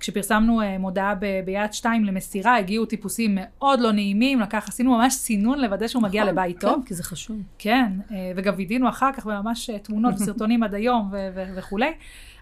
כשפרסמנו 0.00 0.60
מודעה 0.78 1.14
ב- 1.14 1.40
ביד 1.44 1.72
שתיים 1.72 2.04
למסירה, 2.04 2.56
הגיעו 2.56 2.86
טיפוסים 2.86 3.38
מאוד 3.40 3.80
לא 3.80 3.92
נעימים, 3.92 4.40
לקח, 4.40 4.68
עשינו 4.68 4.98
ממש 4.98 5.14
סינון 5.14 5.60
לוודא 5.60 5.88
שהוא 5.88 6.02
מגיע 6.02 6.22
נכון, 6.22 6.34
לבית 6.34 6.60
כן, 6.60 6.68
טוב. 6.68 6.82
כי 6.86 6.94
זה 6.94 7.02
חשוב. 7.02 7.36
כן, 7.58 7.92
וגם 8.36 8.54
וידאנו 8.56 8.88
אחר 8.88 9.12
כך 9.12 9.26
ממש 9.26 9.70
אה, 9.70 9.78
תמונות 9.78 10.14
וסרטונים 10.14 10.62
עד 10.62 10.74
היום 10.74 11.08
ו- 11.12 11.28
ו- 11.34 11.52
וכולי. 11.56 11.92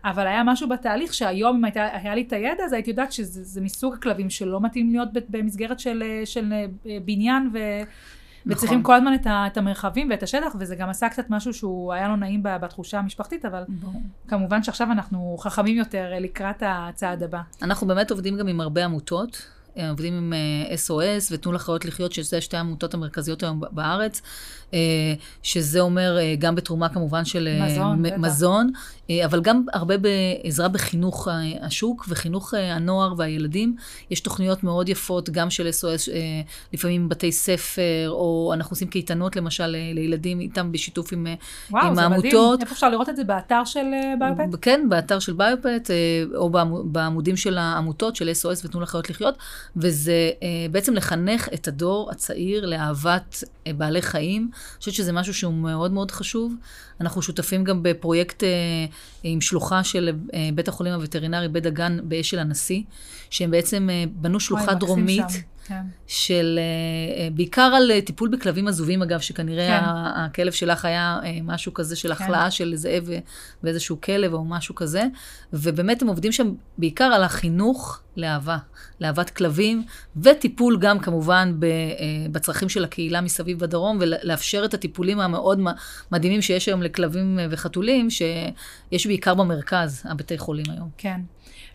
אבל 0.05 0.27
היה 0.27 0.45
משהו 0.45 0.69
בתהליך 0.69 1.15
שהיום 1.15 1.57
אם 1.57 1.65
הייתה, 1.65 1.89
היה 1.93 2.15
לי 2.15 2.23
את 2.23 2.33
הידע 2.33 2.65
הזה, 2.65 2.77
הייתי 2.77 2.91
יודעת 2.91 3.13
שזה 3.13 3.45
זה 3.45 3.61
מסוג 3.61 3.95
הכלבים 3.95 4.31
שלא 4.31 4.61
מתאים 4.61 4.91
להיות 4.91 5.09
במסגרת 5.29 5.81
של, 5.81 6.03
של 6.25 6.53
אה, 6.53 6.99
בניין 7.05 7.51
ו... 7.55 7.59
וצריכים 8.47 8.79
נכון. 8.79 8.83
כל 8.83 8.95
הזמן 8.95 9.15
את, 9.15 9.27
ה, 9.27 9.47
את 9.47 9.57
המרחבים 9.57 10.11
ואת 10.11 10.23
השטח, 10.23 10.57
וזה 10.59 10.77
גם 10.77 10.89
עשה 10.89 11.09
קצת 11.09 11.31
משהו 11.31 11.55
שהוא 11.55 11.93
היה 11.93 12.09
לא 12.09 12.17
נעים 12.17 12.41
בתחושה 12.43 12.99
המשפחתית, 12.99 13.45
אבל 13.45 13.63
כמובן 14.29 14.63
שעכשיו 14.63 14.93
אנחנו 14.93 15.37
חכמים 15.41 15.77
יותר 15.77 16.11
אה, 16.13 16.21
לקראת 16.21 16.63
הצעד 16.67 17.23
הבא. 17.23 17.41
אנחנו 17.63 17.87
באמת 17.87 18.11
עובדים 18.11 18.39
גם 18.39 18.49
עם 18.49 18.61
הרבה 18.61 18.85
עמותות. 18.85 19.49
אה, 19.79 19.91
עובדים 19.91 20.15
עם 20.15 20.33
SOS 20.87 21.29
ותנו 21.31 21.53
לחיות 21.53 21.85
לחיות, 21.85 22.13
שזה 22.13 22.41
שתי 22.41 22.57
העמותות 22.57 22.95
המרכזיות 22.95 23.43
היום 23.43 23.61
בארץ, 23.71 24.23
שזה 25.43 25.81
אומר 25.81 26.19
אה, 26.19 26.35
גם 26.39 26.55
בתרומה 26.55 26.89
כמובן 26.89 27.25
של 27.25 27.49
אה, 27.49 27.67
מזון. 27.67 28.03
מזון, 28.19 28.71
אה, 29.11 29.25
אבל 29.25 29.41
גם 29.41 29.65
הרבה 29.73 29.95
בעזרה 29.99 30.69
בחינוך 30.69 31.29
אה, 31.29 31.35
השוק 31.67 32.05
וחינוך 32.09 32.55
אה, 32.55 32.75
הנוער 32.75 33.15
והילדים. 33.17 33.77
יש 34.11 34.21
תוכניות 34.21 34.65
מאוד 34.65 34.89
יפות, 34.89 35.31
גם 35.31 35.51
של 35.51 35.69
SOS, 35.69 36.13
אה, 36.13 36.19
לפעמים 36.73 37.09
בתי 37.09 37.33
ספר, 37.33 37.83
או 38.09 38.51
אנחנו 38.55 38.75
עושים 38.75 38.89
קייטנות 38.89 39.37
למשל 39.37 39.77
אה, 39.79 39.93
לילדים 39.95 40.41
איתם 40.41 40.73
בשיתוף 40.73 41.13
עם, 41.13 41.27
אה, 41.27 41.35
וואו, 41.71 41.87
עם 41.87 41.95
זה 41.95 42.09
מדהים. 42.09 42.13
העמותות. 42.13 42.61
איפה 42.61 42.73
אפשר 42.75 42.89
לראות 42.91 43.09
את 43.09 43.17
זה? 43.17 43.25
באתר 43.25 43.63
של 43.65 43.85
אה, 43.95 44.15
ביופט? 44.19 44.59
כן, 44.63 44.87
באתר 44.89 45.19
של 45.19 45.33
ביופט, 45.33 45.91
אה, 45.91 45.97
או 46.37 46.51
בעמו- 46.51 46.83
בעמודים 46.85 47.37
של 47.37 47.59
העמותות 47.59 48.17
של 48.17 48.29
SOS 48.29 48.67
ותנו 48.67 48.81
לחיות 48.81 49.11
לחיות. 49.11 49.35
וזה 49.77 50.13
אה, 50.43 50.49
בעצם 50.71 50.95
לחנך 50.95 51.49
את 51.55 51.69
הדור 51.69 52.11
הצעיר 52.11 52.67
לאהבת 52.67 53.45
אה, 53.67 53.73
בעלי 53.73 54.03
חיים. 54.03 54.51
אני 54.71 54.79
חושבת 54.79 54.95
שזה 54.95 55.13
משהו 55.13 55.35
שהוא 55.35 55.55
מאוד 55.55 55.93
מאוד 55.93 56.11
חשוב. 56.11 56.55
אנחנו 57.01 57.23
שותפים 57.23 57.65
גם 57.65 57.83
בפרויקט 57.83 58.45
אה, 58.45 58.49
עם 59.23 59.41
שלוחה 59.41 59.85
של 59.85 60.11
אה, 60.35 60.49
בית 60.55 60.69
החולים 60.69 60.93
הווטרינרי 60.93 61.49
בית 61.49 61.63
דגן 61.63 61.99
באשל 62.03 62.39
הנשיא, 62.39 62.83
שהם 63.31 63.51
בעצם 63.51 63.89
אה, 63.91 64.05
בנו 64.13 64.41
שלוחה 64.41 64.75
דרומית. 64.75 65.31
שם, 65.31 65.39
כן. 65.67 65.83
של, 66.07 66.59
אה, 66.59 67.23
אה, 67.23 67.29
בעיקר 67.31 67.73
על 67.77 67.91
אה, 67.91 68.01
טיפול 68.01 68.29
בכלבים 68.29 68.69
עזובים, 68.69 69.03
אגב, 69.03 69.21
שכנראה 69.21 69.81
כן. 69.81 69.85
הכלב 70.21 70.53
שלך 70.53 70.85
היה 70.85 71.21
משהו 71.43 71.75
כזה 71.75 71.97
של 71.97 72.13
החלאה 72.13 72.51
של 72.51 72.73
זאב 72.77 73.09
ואיזשהו 73.63 74.01
כלב 74.01 74.35
או 74.35 74.45
משהו 74.45 74.75
כזה, 74.75 75.03
ובאמת 75.53 76.03
הם 76.03 76.09
עובדים 76.09 76.33
שם 76.33 76.55
בעיקר 76.79 77.05
על 77.05 77.25
החינוך 77.25 78.01
לאהבה, 78.17 78.59
לאהבת 79.01 79.31
כלבים, 79.31 79.85
וטיפול 80.17 80.79
גם 80.81 80.99
כמובן 80.99 81.55
בצרכים 82.33 82.69
של 82.69 82.85
הקהילה 82.85 83.21
מסביב 83.21 83.59
בדרום, 83.59 83.99
ולאפשר 84.01 84.65
את 84.65 84.75
הטיפולים 84.75 85.21
המאוד 85.21 85.61
מדהימים 86.13 86.43
שיש 86.43 86.67
היום 86.67 86.83
לכלבים 86.83 87.39
וחתולים, 87.51 88.11
שיש 88.11 89.07
בעיקר 89.07 89.35
במרכז, 89.35 90.03
הבתי 90.05 90.39
חולים 90.39 90.67
היום. 90.71 90.89
כן. 90.99 91.21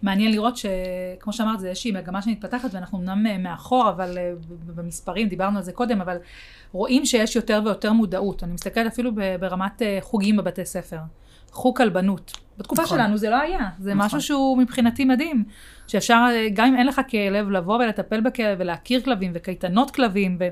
מעניין 0.02 0.32
לראות 0.32 0.58
שכמו 0.58 1.34
שאמרת, 1.34 1.60
זה 1.60 1.70
איזושהי 1.70 1.92
מגמה 1.92 2.22
שמתפתחת, 2.22 2.74
ואנחנו 2.74 2.98
אמנם 2.98 3.28
אה, 3.28 3.38
מאחור, 3.38 3.90
אבל 3.90 4.18
אה, 4.18 4.34
במספרים, 4.76 5.28
דיברנו 5.28 5.58
על 5.58 5.64
זה 5.64 5.72
קודם, 5.72 6.02
אבל 6.02 6.18
רואים 6.72 7.06
שיש 7.06 7.36
יותר 7.36 7.62
ויותר 7.66 7.94
מודעות. 7.94 8.44
אני 8.44 8.54
מסתכלת 8.54 8.94
אפילו 8.94 9.12
ברמת 9.40 9.82
אה, 9.82 9.98
חוגים 10.02 10.38
בבתי 10.38 10.66
ספר. 10.66 11.00
חוג 11.52 11.78
כלבנות. 11.78 12.38
בתקופה 12.58 12.82
נכון. 12.82 12.98
שלנו 12.98 13.18
זה 13.18 13.30
לא 13.30 13.36
היה. 13.36 13.70
זה 13.80 13.94
נכון. 13.94 14.06
משהו 14.06 14.22
שהוא 14.22 14.58
מבחינתי 14.58 15.06
מדהים. 15.06 15.44
שאפשר, 15.88 16.26
גם 16.54 16.68
אם 16.68 16.76
אין 16.76 16.88
לך 16.88 17.02
כלב, 17.12 17.50
לבוא 17.50 17.78
ולטפל 17.78 18.22
בכלב 18.22 18.58
ולהכיר 18.60 19.02
כלבים 19.02 19.32
וקייטנות 19.36 19.92
כלבים. 19.92 20.38
ו... 20.40 20.48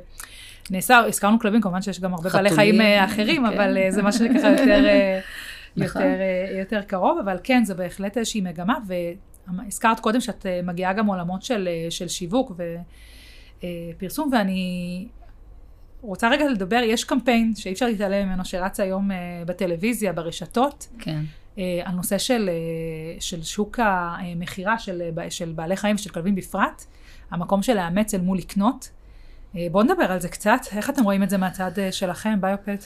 נעשה, 0.71 0.97
הזכרנו 0.97 1.39
כלבים, 1.39 1.61
כמובן 1.61 1.81
שיש 1.81 1.99
גם 1.99 2.13
הרבה 2.13 2.29
בעלי 2.29 2.49
חתולים, 2.49 2.75
חיים 2.75 2.81
אה, 2.81 3.05
אחרים, 3.05 3.47
כן. 3.47 3.53
אבל 3.53 3.77
זה 3.89 4.03
משהו 4.03 4.25
שככה 4.25 4.49
יותר, 4.49 4.85
נכון. 5.77 6.01
יותר, 6.01 6.21
אה, 6.21 6.59
יותר 6.59 6.81
קרוב, 6.81 7.19
אבל 7.23 7.37
כן, 7.43 7.65
זה 7.65 7.73
בהחלט 7.73 8.17
איזושהי 8.17 8.41
מגמה, 8.41 8.77
והזכרת 9.47 9.99
קודם 9.99 10.21
שאת 10.21 10.45
אה, 10.45 10.59
מגיעה 10.63 10.93
גם 10.93 11.05
מעולמות 11.05 11.43
של, 11.43 11.69
אה, 11.71 11.91
של 11.91 12.07
שיווק 12.07 12.51
ופרסום, 13.97 14.29
ואני 14.33 15.07
רוצה 16.01 16.29
רגע 16.29 16.49
לדבר, 16.49 16.81
יש 16.83 17.03
קמפיין 17.03 17.55
שאי 17.55 17.73
אפשר 17.73 17.85
להתעלם 17.85 18.27
ממנו, 18.27 18.45
שרץ 18.45 18.79
היום 18.79 19.09
בטלוויזיה, 19.45 20.13
ברשתות, 20.13 20.87
כן. 20.99 21.21
על 21.83 21.95
נושא 21.95 22.17
של, 22.17 22.49
של 23.19 23.43
שוק 23.43 23.79
המכירה 23.79 24.79
של, 24.79 25.01
של 25.29 25.51
בעלי 25.55 25.77
חיים 25.77 25.95
ושל 25.95 26.09
כלבים 26.09 26.35
בפרט, 26.35 26.85
המקום 27.31 27.63
של 27.63 27.73
לאמץ 27.73 28.13
אל 28.13 28.21
מול 28.21 28.37
לקנות. 28.37 28.89
בואו 29.71 29.83
נדבר 29.83 30.11
על 30.11 30.19
זה 30.19 30.29
קצת, 30.29 30.59
איך 30.75 30.89
אתם 30.89 31.03
רואים 31.03 31.23
את 31.23 31.29
זה 31.29 31.37
מהצד 31.37 31.71
שלכם, 31.91 32.41
ביופט? 32.41 32.85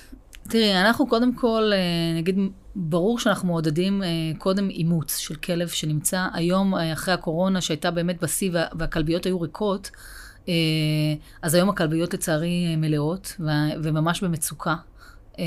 תראי, 0.50 0.76
אנחנו 0.82 1.08
קודם 1.08 1.36
כל, 1.36 1.72
אה, 1.74 1.80
נגיד, 2.18 2.38
ברור 2.76 3.20
שאנחנו 3.20 3.48
מעודדים 3.48 4.04
אה, 4.04 4.08
קודם 4.38 4.70
אימוץ 4.70 5.18
של 5.18 5.36
כלב 5.36 5.68
שנמצא 5.68 6.28
היום, 6.34 6.76
אה, 6.76 6.94
אחרי 6.94 7.14
הקורונה, 7.14 7.62
שהייתה 7.62 7.92
באמת 7.92 8.24
בשיא 8.24 8.50
וה- 8.54 8.66
והכלביות 8.80 9.26
היו 9.26 9.42
ריקות, 9.42 9.92
אז 11.42 11.54
היום 11.56 11.70
הכלביות 11.70 12.14
לצערי 12.14 12.76
מלאות 12.76 13.36
וממש 13.84 14.24
במצוקה. 14.24 14.76
אה, 15.40 15.44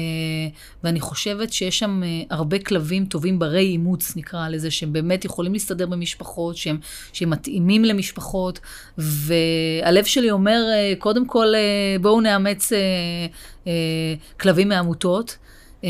ואני 0.85 1.00
חושבת 1.00 1.52
שיש 1.52 1.78
שם 1.78 2.02
אה, 2.05 2.22
הרבה 2.31 2.59
כלבים 2.59 3.07
טובים 3.07 3.38
ברי 3.38 3.61
אימוץ, 3.64 4.16
נקרא 4.16 4.48
לזה, 4.48 4.70
שהם 4.70 4.92
באמת 4.92 5.24
יכולים 5.24 5.52
להסתדר 5.52 5.87
במשפחות, 5.87 6.57
שהם, 6.57 6.78
שהם 7.12 7.31
מתאימים 7.31 7.85
למשפחות, 7.85 8.61
והלב 8.98 10.05
שלי 10.05 10.31
אומר, 10.31 10.62
אה, 10.72 10.92
קודם 10.98 11.26
כל, 11.26 11.46
בואו 12.00 12.20
נאמץ 12.20 12.72
כלבים 14.40 14.68
מעמותות. 14.68 15.37
אה, 15.85 15.88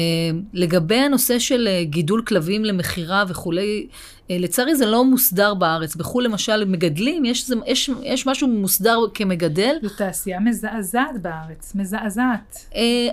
לגבי 0.53 0.97
הנושא 0.97 1.39
של 1.39 1.69
אה, 1.69 1.85
גידול 1.85 2.23
כלבים 2.27 2.65
למכירה 2.65 3.25
וכולי, 3.29 3.87
אה, 4.31 4.37
לצערי 4.39 4.75
זה 4.75 4.87
לא 4.87 5.05
מוסדר 5.05 5.55
בארץ. 5.55 5.97
בחו"ל 5.97 6.25
למשל 6.25 6.65
מגדלים, 6.65 7.25
יש, 7.25 7.51
יש, 7.67 7.91
יש 8.03 8.27
משהו 8.27 8.49
מוסדר 8.49 8.99
כמגדל, 9.15 9.77
זו 9.83 9.89
תעשייה 9.89 10.41
מזעזעת 10.41 11.23
בארץ, 11.23 11.75
מזעזעת. 11.75 12.67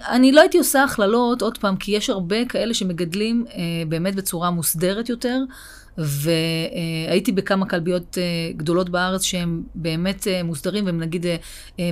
אני 0.09 0.31
לא 0.31 0.41
הייתי 0.41 0.57
עושה 0.57 0.83
הכללות, 0.83 1.41
עוד 1.41 1.57
פעם, 1.57 1.75
כי 1.75 1.91
יש 1.91 2.09
הרבה 2.09 2.45
כאלה 2.45 2.73
שמגדלים 2.73 3.45
באמת 3.87 4.15
בצורה 4.15 4.51
מוסדרת 4.51 5.09
יותר, 5.09 5.43
והייתי 5.99 7.31
בכמה 7.31 7.65
כלביות 7.65 8.17
אה, 8.17 8.23
גדולות 8.57 8.89
בארץ 8.89 9.21
שהם 9.23 9.63
באמת 9.75 10.27
אה, 10.27 10.43
מוסדרים, 10.43 10.85
והם 10.85 10.99
נגיד 10.99 11.25
אה, 11.25 11.37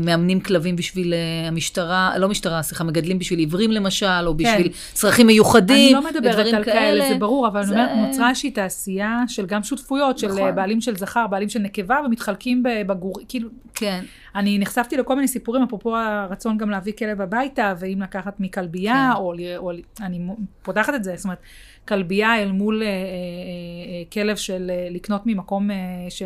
מאמנים 0.02 0.39
כלבים 0.39 0.76
בשביל 0.76 1.13
המשטרה, 1.48 2.17
לא 2.17 2.30
משטרה, 2.30 2.62
סליחה, 2.62 2.84
מגדלים 2.84 3.20
בשביל 3.20 3.39
עיוורים 3.39 3.72
למשל, 3.72 4.28
או 4.28 4.34
בשביל 4.34 4.70
צרכים 4.93 5.28
מיוחדים, 5.28 5.98
אני 5.98 6.04
לא 6.06 6.10
מדברת 6.12 6.54
על 6.54 6.63
כאלה, 6.63 7.10
זה 7.10 7.15
ברור, 7.15 7.48
אבל 7.48 7.65
זה- 7.65 7.74
אני 7.84 7.93
אומרת, 7.93 8.08
נוצרה 8.08 8.30
איזושהי 8.30 8.52
תעשייה 8.52 9.24
של 9.28 9.46
גם 9.46 9.63
שותפויות, 9.63 10.17
של 10.17 10.28
נכון. 10.28 10.56
בעלים 10.56 10.82
של 10.82 10.98
זכר, 10.98 11.28
בעלים 11.28 11.50
של 11.50 11.60
נקבה, 11.60 12.00
ומתחלקים 12.06 12.63
בגור... 12.88 13.13
כאילו, 13.28 13.50
כן, 13.74 14.04
אני 14.36 14.60
נחשפתי 14.60 14.98
לכל 14.98 15.15
מיני 15.15 15.28
סיפורים, 15.28 15.63
אפרופו 15.63 15.98
הרצון 15.98 16.58
גם 16.58 16.70
להביא 16.70 16.93
כלב 16.98 17.22
הביתה, 17.22 17.74
ואם 17.80 18.02
לקחת 18.02 18.39
מכלבייה, 18.39 19.12
כן. 19.13 19.20
או, 19.20 19.34
או 19.58 19.72
אני 20.02 20.20
פותחת 20.62 20.93
את 20.96 21.04
זה, 21.04 21.13
זאת 21.15 21.24
אומרת, 21.24 21.39
כלבייה 21.88 22.41
אל 22.41 22.52
מול 22.52 22.84
אה, 22.84 22.88
אה, 22.88 22.91
אה, 22.91 24.04
כלב 24.13 24.36
של 24.36 24.71
לקנות 24.91 25.21
ממקום 25.26 25.69
ש, 26.10 26.23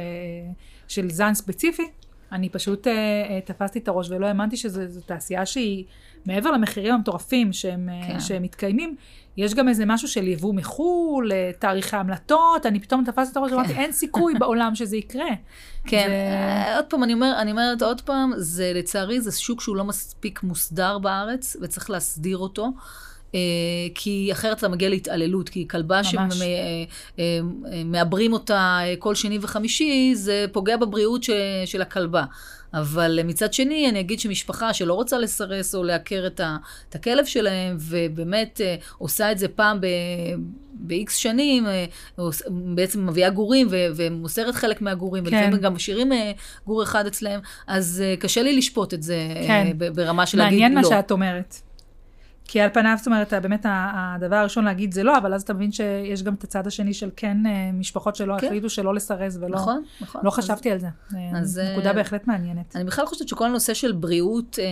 של 0.87 1.09
זן 1.09 1.33
ספציפי, 1.33 1.83
אני 2.31 2.49
פשוט 2.49 2.87
תפסתי 3.45 3.79
את 3.79 3.87
הראש 3.87 4.09
ולא 4.09 4.25
האמנתי 4.25 4.57
שזו 4.57 5.01
תעשייה 5.05 5.45
שהיא, 5.45 5.83
מעבר 6.25 6.51
למחירים 6.51 6.93
המטורפים 6.93 7.53
שהם, 7.53 7.89
כן. 8.07 8.19
שהם 8.19 8.43
מתקיימים, 8.43 8.95
יש 9.37 9.53
גם 9.53 9.69
איזה 9.69 9.85
משהו 9.85 10.07
של 10.07 10.27
יבוא 10.27 10.53
מחו"ל, 10.53 11.31
תאריכי 11.59 11.95
המלטות, 11.95 12.65
אני 12.65 12.79
פתאום 12.79 13.03
תפסתי 13.03 13.31
את 13.31 13.37
הראש 13.37 13.51
ואמרתי, 13.51 13.73
אין 13.73 13.91
סיכוי 13.91 14.33
בעולם 14.39 14.75
שזה 14.75 14.97
יקרה. 14.97 15.29
כן, 15.87 16.07
זה... 16.07 16.75
עוד 16.75 16.85
פעם, 16.85 17.03
אני, 17.03 17.13
אומר, 17.13 17.33
אני 17.39 17.51
אומרת 17.51 17.81
עוד 17.81 18.01
פעם, 18.01 18.31
זה 18.37 18.71
לצערי, 18.75 19.21
זה 19.21 19.31
שוק 19.31 19.61
שהוא 19.61 19.75
לא 19.75 19.83
מספיק 19.83 20.43
מוסדר 20.43 20.97
בארץ, 20.97 21.55
וצריך 21.61 21.89
להסדיר 21.89 22.37
אותו. 22.37 22.69
אה, 23.35 23.39
כי 23.95 24.29
אחרת 24.31 24.57
אתה 24.57 24.67
מגיע 24.67 24.89
להתעללות, 24.89 25.49
כי 25.49 25.67
כלבה. 25.67 26.01
שמעברים 27.69 28.33
אותה 28.33 28.79
אה, 28.83 28.93
כל 28.99 29.15
שני 29.15 29.37
וחמישי, 29.41 30.11
זה 30.15 30.45
פוגע 30.51 30.77
בבריאות 30.77 31.23
של, 31.23 31.33
של 31.65 31.81
הכלבה. 31.81 32.23
אבל 32.73 33.19
אה, 33.19 33.23
מצד 33.23 33.53
שני, 33.53 33.89
אני 33.89 33.99
אגיד 33.99 34.19
שמשפחה 34.19 34.73
שלא 34.73 34.93
רוצה 34.93 35.17
לסרס 35.17 35.75
או 35.75 35.83
לעקר 35.83 36.23
את, 36.27 36.39
ה, 36.39 36.57
את 36.89 36.95
הכלב 36.95 37.25
שלהם, 37.25 37.77
ובאמת 37.79 38.61
אה, 38.63 38.75
עושה 38.97 39.31
את 39.31 39.37
זה 39.37 39.47
פעם 39.47 39.81
ב... 39.81 39.85
ב-X 40.73 41.11
שנים, 41.11 41.67
אה, 41.67 41.85
עוש- 42.15 42.41
בעצם 42.49 43.07
מביאה 43.07 43.29
גורים 43.29 43.67
ו- 43.71 43.87
ומוסרת 43.95 44.55
חלק 44.55 44.81
מהגורים, 44.81 45.25
כן. 45.25 45.35
ולפעמים 45.35 45.59
גם 45.61 45.73
משאירים 45.73 46.13
אה, 46.13 46.31
גור 46.65 46.83
אחד 46.83 47.05
אצלם, 47.05 47.39
אז 47.67 48.03
אה, 48.05 48.15
קשה 48.19 48.41
לי 48.43 48.57
לשפוט 48.57 48.93
את 48.93 49.03
זה 49.03 49.27
אה, 49.35 49.47
כן. 49.47 49.71
ברמה 49.95 50.25
של 50.25 50.37
להגיד 50.37 50.59
לא. 50.59 50.63
מעניין 50.69 50.81
מה 50.81 50.89
שאת 50.89 51.11
אומרת. 51.11 51.55
כי 52.51 52.61
על 52.61 52.69
פניו, 52.73 52.93
זאת 52.97 53.07
אומרת, 53.07 53.33
באמת 53.33 53.65
הדבר 53.69 54.35
הראשון 54.35 54.65
להגיד 54.65 54.93
זה 54.93 55.03
לא, 55.03 55.17
אבל 55.17 55.33
אז 55.33 55.41
אתה 55.41 55.53
מבין 55.53 55.71
שיש 55.71 56.23
גם 56.23 56.33
את 56.33 56.43
הצד 56.43 56.67
השני 56.67 56.93
של 56.93 57.09
כן 57.15 57.37
אה, 57.45 57.71
משפחות 57.73 58.15
שלא 58.15 58.35
כן. 58.39 58.47
החליטו 58.47 58.69
שלא 58.69 58.95
לסרס 58.95 59.37
ולא... 59.41 59.55
נכון, 59.55 59.83
נכון. 60.01 60.21
לא 60.23 60.29
אז- 60.29 60.35
חשבתי 60.35 60.71
על 60.71 60.77
זה. 60.79 60.87
אז, 61.09 61.17
אז 61.35 61.61
נקודה 61.71 61.89
אה, 61.89 61.93
בהחלט 61.93 62.27
מעניינת. 62.27 62.75
אני 62.75 62.83
בכלל 62.83 63.05
חושבת 63.05 63.27
שכל 63.27 63.45
הנושא 63.45 63.73
של 63.73 63.91
בריאות 63.91 64.59
אה, 64.59 64.65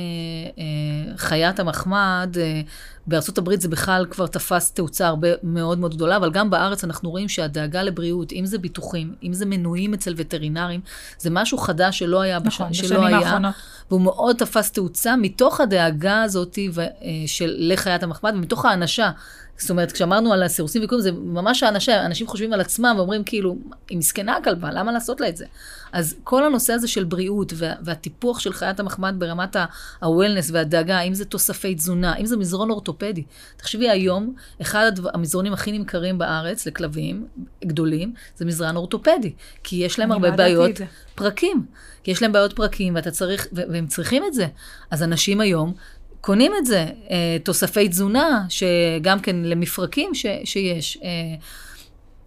אה, 0.58 1.18
חיית 1.18 1.60
המחמד, 1.60 2.36
אה, 2.40 2.62
בארצות 3.08 3.38
הברית 3.38 3.62
זה 3.62 3.68
בכלל 3.70 4.06
כבר 4.10 4.28
תפס 4.28 4.72
תאוצה 4.72 5.08
הרבה 5.08 5.28
מאוד 5.44 5.80
מאוד 5.80 5.96
גדולה, 5.96 6.18
אבל 6.18 6.32
גם 6.32 6.50
בארץ 6.50 6.84
אנחנו 6.84 7.10
רואים 7.10 7.30
שהדאגה 7.30 7.84
לבריאות, 7.84 8.32
אם 8.32 8.46
זה 8.46 8.58
ביטוחים, 8.58 9.16
אם 9.24 9.34
זה 9.34 9.46
מנויים 9.46 9.94
אצל 9.94 10.14
וטרינרים, 10.18 10.82
זה 11.18 11.30
משהו 11.30 11.58
חדש 11.58 12.00
שלא 12.00 12.22
היה, 12.22 12.40
בש... 12.40 12.62
נכון, 12.62 12.74
שלא 12.74 12.88
בשנים 12.88 13.04
היה, 13.04 13.18
האחרונות. 13.18 13.56
והוא 13.90 14.02
מאוד 14.02 14.36
תפס 14.36 14.72
תאוצה 14.72 15.16
מתוך 15.16 15.62
הדאגה 15.62 16.24
הזאת. 16.24 16.60
אה, 16.60 16.84
של 17.28 17.56
לחיית 17.60 18.04
המחמד 18.04 18.34
ומתוך 18.36 18.66
האנשה. 18.66 19.12
זאת 19.60 19.70
אומרת, 19.70 19.92
כשאמרנו 19.92 20.34
על 20.34 20.44
הסירוסים 20.44 20.82
וכל 20.86 21.02
זה 21.02 21.12
ממש 21.12 21.64
האנשה, 21.64 22.06
אנשים 22.06 22.28
חושבים 22.28 22.54
על 22.54 22.62
עצמם 22.62 22.94
ואומרים 22.98 23.24
כאילו, 23.24 23.58
היא 23.90 23.98
מסכנה 23.98 24.38
הכלבה, 24.38 24.72
למה 24.72 24.92
לעשות 24.92 25.22
לה 25.22 25.30
את 25.30 25.38
זה? 25.38 25.46
אז 25.92 26.16
כל 26.24 26.46
הנושא 26.46 26.74
הזה 26.74 26.88
של 26.88 27.04
בריאות 27.04 27.54
וה, 27.56 27.74
והטיפוח 27.82 28.40
של 28.40 28.54
חיית 28.54 28.80
המחמד 28.80 29.16
ברמת 29.18 29.56
ה-wellness 29.56 30.50
והדאגה, 30.52 31.02
אם 31.02 31.14
זה 31.14 31.26
תוספי 31.26 31.76
תזונה, 31.76 32.18
אם 32.18 32.26
זה 32.26 32.38
מזרון 32.38 32.70
אורתופדי. 32.70 33.24
תחשבי 33.58 33.90
היום, 33.90 34.34
אחד 34.62 34.92
המזרונים 35.14 35.54
הכי 35.54 35.72
נמכרים 35.72 36.18
בארץ 36.18 36.68
לכלבים 36.68 37.28
גדולים, 37.66 38.14
זה 38.36 38.46
מזרן 38.46 38.76
אורתופדי. 38.76 39.34
כי 39.64 39.76
יש 39.76 40.00
להם 40.00 40.12
הרבה 40.12 40.32
בעיות. 40.32 40.72
פרקים. 41.16 41.66
כי 42.04 42.12
יש 42.12 42.22
להם 42.22 42.32
בעיות 42.32 42.54
פרקים 42.54 42.96
ואתה 42.96 43.12
צריך, 43.12 43.48
והם 43.52 43.88
צריכים 43.88 44.24
את 44.28 44.34
זה. 44.34 44.48
אז 44.92 45.04
אנשים 45.04 45.42
היום 45.42 45.74
קונים 46.22 46.52
את 46.58 46.66
זה, 46.66 46.86
אה, 47.10 47.38
תוספי 47.44 47.90
תזונה, 47.90 48.46
שגם 48.50 49.20
כן 49.20 49.36
למפרקים 49.36 50.16
ש, 50.16 50.26
שיש. 50.44 50.98
אה, 51.04 51.10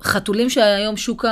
חתולים 0.03 0.51
שהיום 0.51 0.97
שוק 0.97 1.25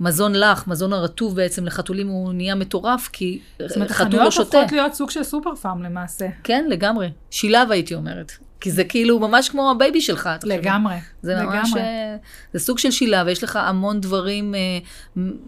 המזון 0.00 0.34
לך, 0.34 0.66
מזון 0.66 0.92
הרטוב 0.92 1.36
בעצם 1.36 1.66
לחתולים 1.66 2.08
הוא 2.08 2.32
נהיה 2.32 2.54
מטורף, 2.54 3.08
כי 3.12 3.38
זאת 3.58 3.76
אומרת, 3.76 3.90
חתול 3.90 4.06
לא 4.06 4.10
החנויות 4.10 4.32
שותה. 4.32 4.58
הופכות 4.58 4.72
להיות 4.72 4.94
סוג 4.94 5.10
של 5.10 5.22
סופר 5.22 5.54
פארם 5.54 5.82
למעשה. 5.82 6.26
כן, 6.44 6.64
לגמרי. 6.68 7.10
שילב 7.30 7.70
הייתי 7.70 7.94
אומרת. 7.94 8.32
כי 8.60 8.70
זה 8.70 8.84
כאילו 8.84 9.18
ממש 9.18 9.48
כמו 9.48 9.70
ה 9.70 9.76
baby 9.76 10.00
שלך. 10.00 10.30
לגמרי. 10.44 10.94
זה 11.22 11.36
ממש, 11.36 11.68
לגמרי. 11.68 11.80
אה, 11.80 12.16
זה 12.52 12.58
סוג 12.58 12.78
של 12.78 12.90
שילוב, 12.90 13.26
ויש 13.26 13.44
לך 13.44 13.56
המון 13.56 14.00
דברים, 14.00 14.54
אה, 14.54 14.78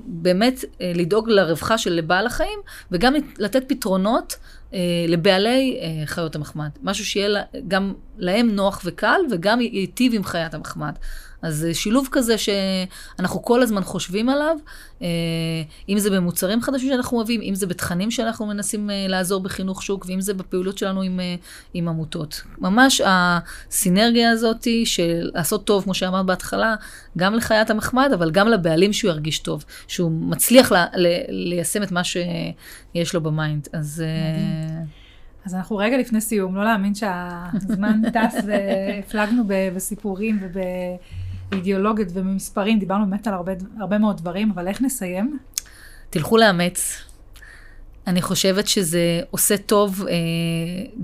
באמת 0.07 0.65
אה, 0.81 0.93
לדאוג 0.95 1.29
לרווחה 1.29 1.79
של 1.79 2.01
בעל 2.07 2.27
החיים, 2.27 2.59
וגם 2.93 3.15
לתת 3.39 3.65
פתרונות 3.69 4.37
לבעלי 5.09 5.81
חיות 6.07 6.37
המחמד. 6.37 6.69
משהו 6.83 7.05
שיהיה 7.05 7.43
גם 7.69 7.95
להם 8.19 8.51
נוח 8.51 8.81
וקל, 8.85 9.21
וגם 9.31 9.61
ייטיב 9.61 10.15
עם 10.15 10.25
חיית 10.25 10.55
המחמד. 10.55 10.93
אז 11.43 11.57
זה 11.57 11.75
שילוב 11.75 12.09
כזה 12.11 12.35
שאנחנו 12.39 13.43
כל 13.43 13.63
הזמן 13.63 13.83
חושבים 13.83 14.29
עליו, 14.29 14.57
אה, 15.03 15.07
אם 15.89 15.99
זה 15.99 16.11
במוצרים 16.11 16.63
חדשים 16.63 16.89
שאנחנו 16.89 17.17
אוהבים, 17.17 17.41
אם 17.43 17.55
זה 17.55 17.67
בתכנים 17.67 18.11
שאנחנו 18.11 18.47
מנסים 18.47 18.91
אה, 18.91 19.07
לעזור 19.09 19.43
בחינוך 19.43 19.83
שוק, 19.83 20.07
ואם 20.09 20.21
זה 20.21 20.35
בפעילות 20.35 20.79
שלנו 20.79 21.03
עם, 21.03 21.21
אה, 21.21 21.35
עם 21.75 21.89
עמותות. 21.89 22.43
ממש 22.59 23.03
הסינרגיה 23.05 24.31
הזאת 24.31 24.67
של 24.85 25.31
לעשות 25.35 25.65
טוב, 25.65 25.85
כמו 25.85 25.95
שאמרת 25.95 26.27
בהתחלה, 26.27 26.75
גם 27.19 27.35
לחיית 27.35 27.71
המחמד, 27.71 28.11
אבל 28.15 28.31
גם 28.31 28.49
לבעלים 28.49 28.93
שהוא 28.93 29.11
ירגיש 29.11 29.39
טוב, 29.39 29.65
שהוא 29.89 30.11
מצליח 30.13 30.73
ל, 30.73 30.77
ל, 30.77 31.07
ליישם 31.29 31.83
את 31.83 31.93
מה 31.93 32.05
שיש 32.05 33.15
לו 33.15 33.21
ב 33.21 33.29
mind. 33.29 33.69
אז... 33.73 34.05
אה, 34.07 34.83
אז 35.45 35.55
אנחנו 35.55 35.77
רגע 35.77 35.99
לפני 35.99 36.21
סיום, 36.21 36.57
לא 36.57 36.65
להאמין 36.65 36.95
שהזמן 36.95 38.01
טס 38.15 38.37
והפלגנו 38.47 39.43
בסיפורים 39.47 40.39
ובאידיאולוגיות 41.49 42.09
ובמספרים, 42.13 42.79
דיברנו 42.79 43.07
באמת 43.07 43.27
על 43.27 43.35
הרבה, 43.35 43.53
הרבה 43.81 43.99
מאוד 43.99 44.17
דברים, 44.17 44.51
אבל 44.51 44.69
איך 44.69 44.83
נסיים? 44.83 45.39
תלכו 46.11 46.37
לאמץ. 46.37 47.03
אני 48.07 48.23
חושבת 48.23 48.69
שזה 48.69 49.21
עושה 49.31 49.57
טוב 49.57 50.05
אה, 50.09 50.15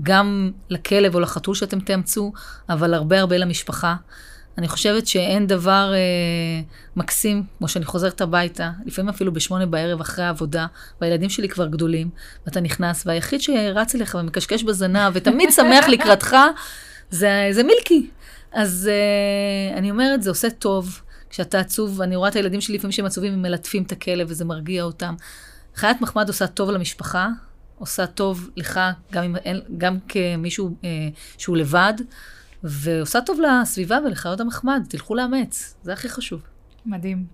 גם 0.03 0.51
לכלב 0.69 1.15
או 1.15 1.19
לחתול 1.19 1.55
שאתם 1.55 1.79
תאמצו, 1.79 2.31
אבל 2.69 2.93
הרבה 2.93 3.19
הרבה 3.19 3.37
למשפחה. 3.37 3.95
אני 4.57 4.67
חושבת 4.67 5.07
שאין 5.07 5.47
דבר 5.47 5.91
אה, 5.93 6.61
מקסים, 6.95 7.43
כמו 7.57 7.67
שאני 7.67 7.85
חוזרת 7.85 8.21
הביתה, 8.21 8.71
לפעמים 8.85 9.09
אפילו 9.09 9.33
בשמונה 9.33 9.65
בערב 9.65 10.01
אחרי 10.01 10.25
העבודה, 10.25 10.65
והילדים 11.01 11.29
שלי 11.29 11.49
כבר 11.49 11.67
גדולים, 11.67 12.09
ואתה 12.45 12.61
נכנס, 12.61 13.03
והיחיד 13.07 13.41
שרץ 13.41 13.95
אליך 13.95 14.17
ומקשקש 14.19 14.63
בזנב, 14.63 15.11
ותמיד 15.13 15.49
שמח 15.51 15.87
לקראתך, 15.87 16.35
זה, 17.09 17.47
זה 17.51 17.63
מילקי. 17.63 18.09
אז 18.55 18.89
אה, 18.91 19.77
אני 19.77 19.91
אומרת, 19.91 20.23
זה 20.23 20.29
עושה 20.29 20.49
טוב. 20.49 21.01
כשאתה 21.29 21.59
עצוב, 21.59 22.01
אני 22.01 22.15
רואה 22.15 22.29
את 22.29 22.35
הילדים 22.35 22.61
שלי 22.61 22.75
לפעמים 22.75 22.91
שהם 22.91 23.05
עצובים, 23.05 23.33
הם 23.33 23.41
מלטפים 23.41 23.83
את 23.83 23.91
הכלב 23.91 24.27
וזה 24.29 24.45
מרגיע 24.45 24.83
אותם. 24.83 25.15
חיית 25.75 26.01
מחמד 26.01 26.27
עושה 26.27 26.47
טוב 26.47 26.69
למשפחה, 26.69 27.29
עושה 27.77 28.07
טוב 28.07 28.49
לך, 28.57 28.79
גם, 29.11 29.23
אם, 29.23 29.59
גם 29.77 29.97
כמישהו 30.07 30.75
אה, 30.83 30.89
שהוא 31.37 31.57
לבד, 31.57 31.93
ועושה 32.63 33.21
טוב 33.21 33.39
לסביבה 33.41 33.97
ולחיות 34.05 34.39
המחמד. 34.39 34.85
תלכו 34.89 35.15
לאמץ, 35.15 35.75
זה 35.83 35.93
הכי 35.93 36.09
חשוב. 36.09 36.41
מדהים. 36.85 37.25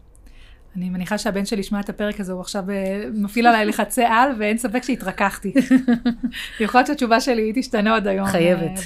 אני 0.76 0.90
מניחה 0.90 1.18
שהבן 1.18 1.46
שלי 1.46 1.60
ישמע 1.60 1.80
את 1.80 1.90
הפרק 1.90 2.20
הזה, 2.20 2.34
הוא 2.34 2.42
עכשיו 2.42 2.70
אה, 2.70 3.04
מפעיל 3.14 3.48
עליי 3.48 3.66
לחצי 3.66 4.04
על, 4.04 4.32
ואין 4.40 4.58
ספק 4.58 4.84
שהתרככתי. 4.84 5.54
יכול 6.60 6.80
להיות 6.80 6.88
שהתשובה 6.88 7.20
שלי 7.20 7.42
היא 7.42 7.54
תשתנה 7.56 7.94
עוד 7.94 8.08
היום. 8.08 8.26
אה, 8.26 8.32
חייבת. 8.32 8.80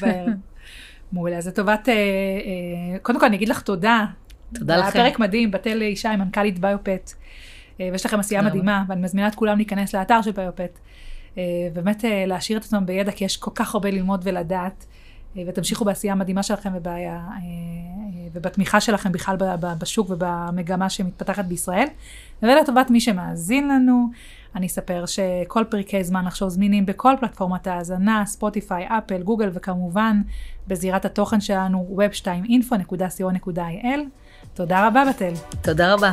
מעולה, 1.11 1.37
אז 1.37 1.47
לטובת, 1.47 1.89
אה, 1.89 1.93
אה, 1.93 2.99
קודם 2.99 3.19
כל 3.19 3.25
אני 3.25 3.35
אגיד 3.35 3.49
לך 3.49 3.61
תודה. 3.61 4.05
תודה 4.53 4.75
היה 4.75 4.87
לכם. 4.87 4.99
פרק 4.99 5.19
מדהים, 5.19 5.51
בתל 5.51 5.81
ישי, 5.81 6.07
מנכ"לית 6.07 6.59
ביופט, 6.59 7.13
אה, 7.79 7.89
ויש 7.91 8.05
לכם 8.05 8.19
עשייה. 8.19 8.41
מדהימה, 8.41 8.83
ואני 8.87 9.01
מזמינה 9.01 9.27
את 9.27 9.35
כולם 9.35 9.57
להיכנס 9.57 9.95
לאתר 9.95 10.21
של 10.21 10.31
ביופט. 10.31 10.79
באמת 11.73 12.03
להשאיר 12.27 12.59
את 12.59 12.63
עצמם 12.63 12.85
בידע, 12.85 13.11
כי 13.11 13.25
יש 13.25 13.37
כל 13.37 13.51
כך 13.55 13.73
הרבה 13.73 13.89
ללמוד 13.89 14.21
ולדעת, 14.23 14.85
ותמשיכו 15.47 15.85
בעשייה 15.85 16.13
המדהימה 16.13 16.43
שלכם 16.43 16.69
ובעיה, 16.75 17.21
ובתמיכה 18.33 18.81
שלכם 18.81 19.11
בכלל 19.11 19.35
בשוק 19.79 20.09
ובמגמה 20.09 20.89
שמתפתחת 20.89 21.45
בישראל. 21.45 21.87
ולטובת 22.43 22.89
מי 22.89 23.01
שמאזין 23.01 23.67
לנו, 23.67 24.09
אני 24.55 24.67
אספר 24.67 25.05
שכל 25.05 25.63
פרקי 25.69 26.03
זמן 26.03 26.25
לחשוב 26.25 26.49
זמינים 26.49 26.85
בכל 26.85 27.13
פלטפורמת 27.19 27.67
ההאזנה, 27.67 28.23
ספוטיפיי, 28.25 28.87
אפל, 28.87 29.23
גוגל, 29.23 29.49
וכמובן 29.53 30.21
בזירת 30.67 31.05
התוכן 31.05 31.41
שלנו, 31.41 31.97
web2info.co.il. 31.97 33.99
תודה 34.53 34.87
רבה, 34.87 35.03
בתל. 35.09 35.33
תודה 35.61 35.93
רבה. 35.93 36.11